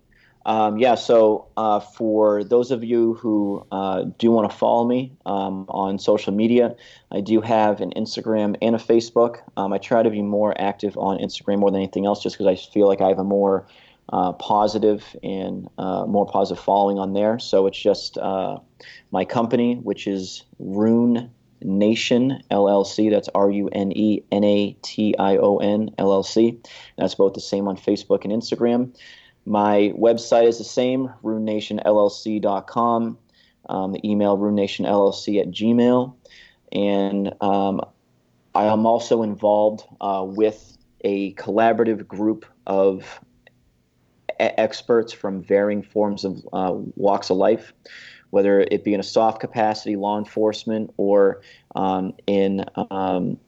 [0.46, 5.12] Um, yeah, so uh, for those of you who uh, do want to follow me
[5.26, 6.76] um, on social media,
[7.10, 9.38] I do have an Instagram and a Facebook.
[9.56, 12.46] Um, I try to be more active on Instagram more than anything else just because
[12.46, 13.66] I feel like I have a more
[14.12, 17.40] uh, positive and uh, more positive following on there.
[17.40, 18.58] So it's just uh,
[19.10, 21.32] my company, which is Rune
[21.62, 23.10] Nation LLC.
[23.10, 26.64] That's R U N E N A T I O N LLC.
[26.96, 28.96] That's both the same on Facebook and Instagram.
[29.44, 33.18] My website is the same, runenationllc.com.
[33.68, 36.14] Um, the email runenationllc at gmail.
[36.72, 37.80] And um,
[38.54, 43.20] I am also involved uh, with a collaborative group of
[44.38, 47.72] experts from varying forms of uh, walks of life
[48.30, 51.42] whether it be in a SOF capacity, law enforcement, or
[51.74, 53.38] um, in um,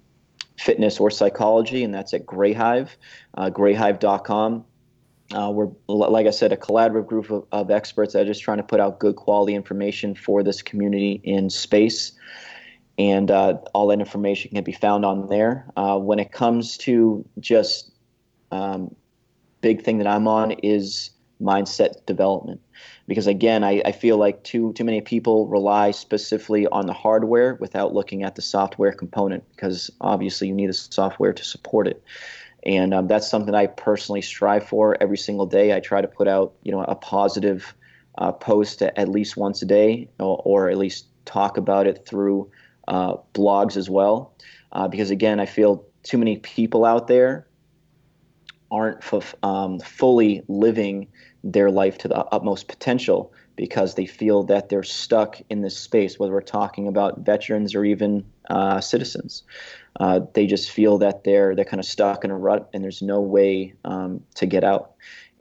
[0.56, 2.90] fitness or psychology, and that's at Grayhive,
[3.34, 4.64] uh, grayhive.com.
[5.34, 8.56] Uh, we're, like I said, a collaborative group of, of, experts that are just trying
[8.56, 12.12] to put out good quality information for this community in space.
[12.96, 15.66] And uh, all that information can be found on there.
[15.76, 17.90] Uh, when it comes to just
[18.50, 18.94] um,
[19.60, 21.10] big thing that I'm on is
[21.40, 22.60] mindset development
[23.08, 27.54] because again I, I feel like too too many people rely specifically on the hardware
[27.54, 32.02] without looking at the software component because obviously you need the software to support it.
[32.64, 34.96] And um, that's something I personally strive for.
[35.00, 37.74] Every single day I try to put out you know a positive
[38.18, 42.50] uh, post at least once a day or, or, at least talk about it through
[42.88, 44.34] uh, blogs as well
[44.72, 47.46] uh, because again I feel too many people out there
[48.72, 51.06] aren't f- um, fully living
[51.44, 56.18] their life to the utmost potential because they feel that they're stuck in this space,
[56.18, 59.42] whether we're talking about veterans or even uh, citizens.
[59.98, 63.02] Uh, they just feel that they're they're kind of stuck in a rut and there's
[63.02, 64.92] no way um, to get out.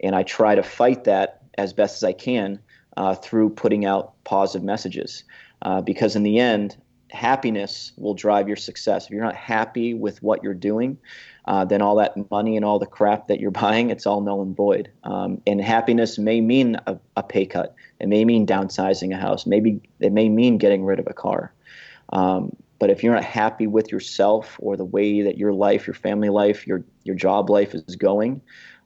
[0.02, 2.60] And I try to fight that as best as I can
[2.98, 5.24] uh, through putting out positive messages,
[5.62, 6.76] uh, because in the end,
[7.12, 9.06] happiness will drive your success.
[9.06, 10.98] If you're not happy with what you're doing,
[11.46, 14.42] uh, then all that money and all the crap that you're buying, it's all null
[14.42, 14.92] and void.
[15.04, 17.76] Um, and happiness may mean a, a, pay cut.
[18.00, 19.46] It may mean downsizing a house.
[19.46, 21.54] Maybe it may mean getting rid of a car.
[22.14, 25.96] Um, but if you're not happy with yourself or the way that your life, your
[25.96, 28.42] family life, your your job life is going,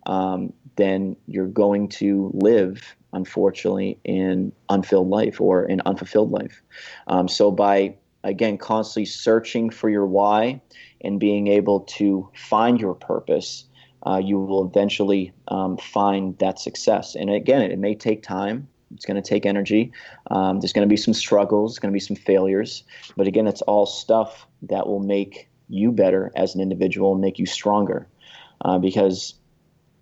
[0.05, 6.61] um, then you're going to live, unfortunately, in unfilled life or in unfulfilled life.
[7.07, 10.61] Um, so by again constantly searching for your why
[11.01, 13.65] and being able to find your purpose,
[14.05, 17.15] uh, you will eventually um, find that success.
[17.15, 18.67] And again, it, it may take time.
[18.93, 19.91] It's going to take energy.
[20.29, 21.73] Um, there's going to be some struggles.
[21.73, 22.83] There's going to be some failures.
[23.15, 27.39] But again, it's all stuff that will make you better as an individual and make
[27.39, 28.07] you stronger.
[28.65, 29.35] Uh, because,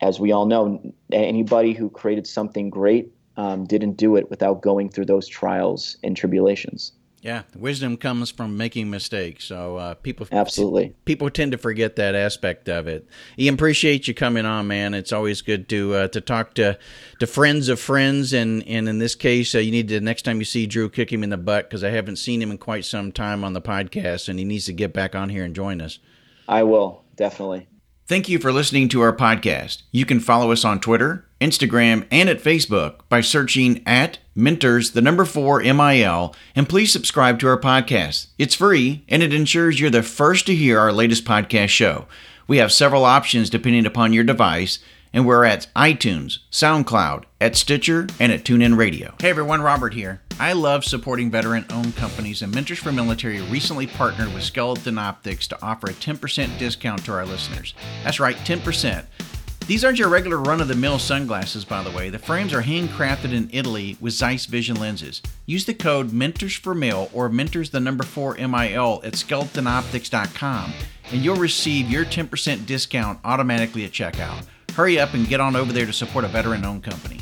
[0.01, 4.89] as we all know, anybody who created something great um, didn't do it without going
[4.89, 6.91] through those trials and tribulations.
[7.21, 9.45] Yeah, wisdom comes from making mistakes.
[9.45, 13.07] So uh, people absolutely people tend to forget that aspect of it.
[13.37, 14.93] Ian, appreciate you coming on, man.
[14.93, 16.77] It's always good to uh, to talk to
[17.19, 20.39] to friends of friends, and and in this case, uh, you need to next time
[20.39, 22.85] you see Drew, kick him in the butt because I haven't seen him in quite
[22.85, 25.81] some time on the podcast, and he needs to get back on here and join
[25.81, 25.99] us.
[26.47, 27.67] I will definitely.
[28.07, 29.83] Thank you for listening to our podcast.
[29.91, 35.01] You can follow us on Twitter, Instagram, and at Facebook by searching at Mentors, the
[35.01, 38.27] number four MIL, and please subscribe to our podcast.
[38.37, 42.07] It's free and it ensures you're the first to hear our latest podcast show.
[42.47, 44.79] We have several options depending upon your device
[45.13, 49.15] and we're at iTunes, SoundCloud, at Stitcher, and at TuneIn Radio.
[49.19, 50.21] Hey everyone, Robert here.
[50.39, 55.47] I love supporting veteran owned companies, and Mentors for Military recently partnered with Skeleton Optics
[55.49, 57.73] to offer a 10% discount to our listeners.
[58.03, 59.05] That's right, 10%.
[59.69, 62.09] These aren't your regular run of the mill sunglasses, by the way.
[62.09, 65.21] The frames are handcrafted in Italy with Zeiss Vision lenses.
[65.45, 70.73] Use the code Mentors for Mill or Mentors the number 4 MIL at skeletonoptics.com
[71.11, 74.43] and you'll receive your 10% discount automatically at checkout.
[74.71, 77.19] Hurry up and get on over there to support a veteran owned company.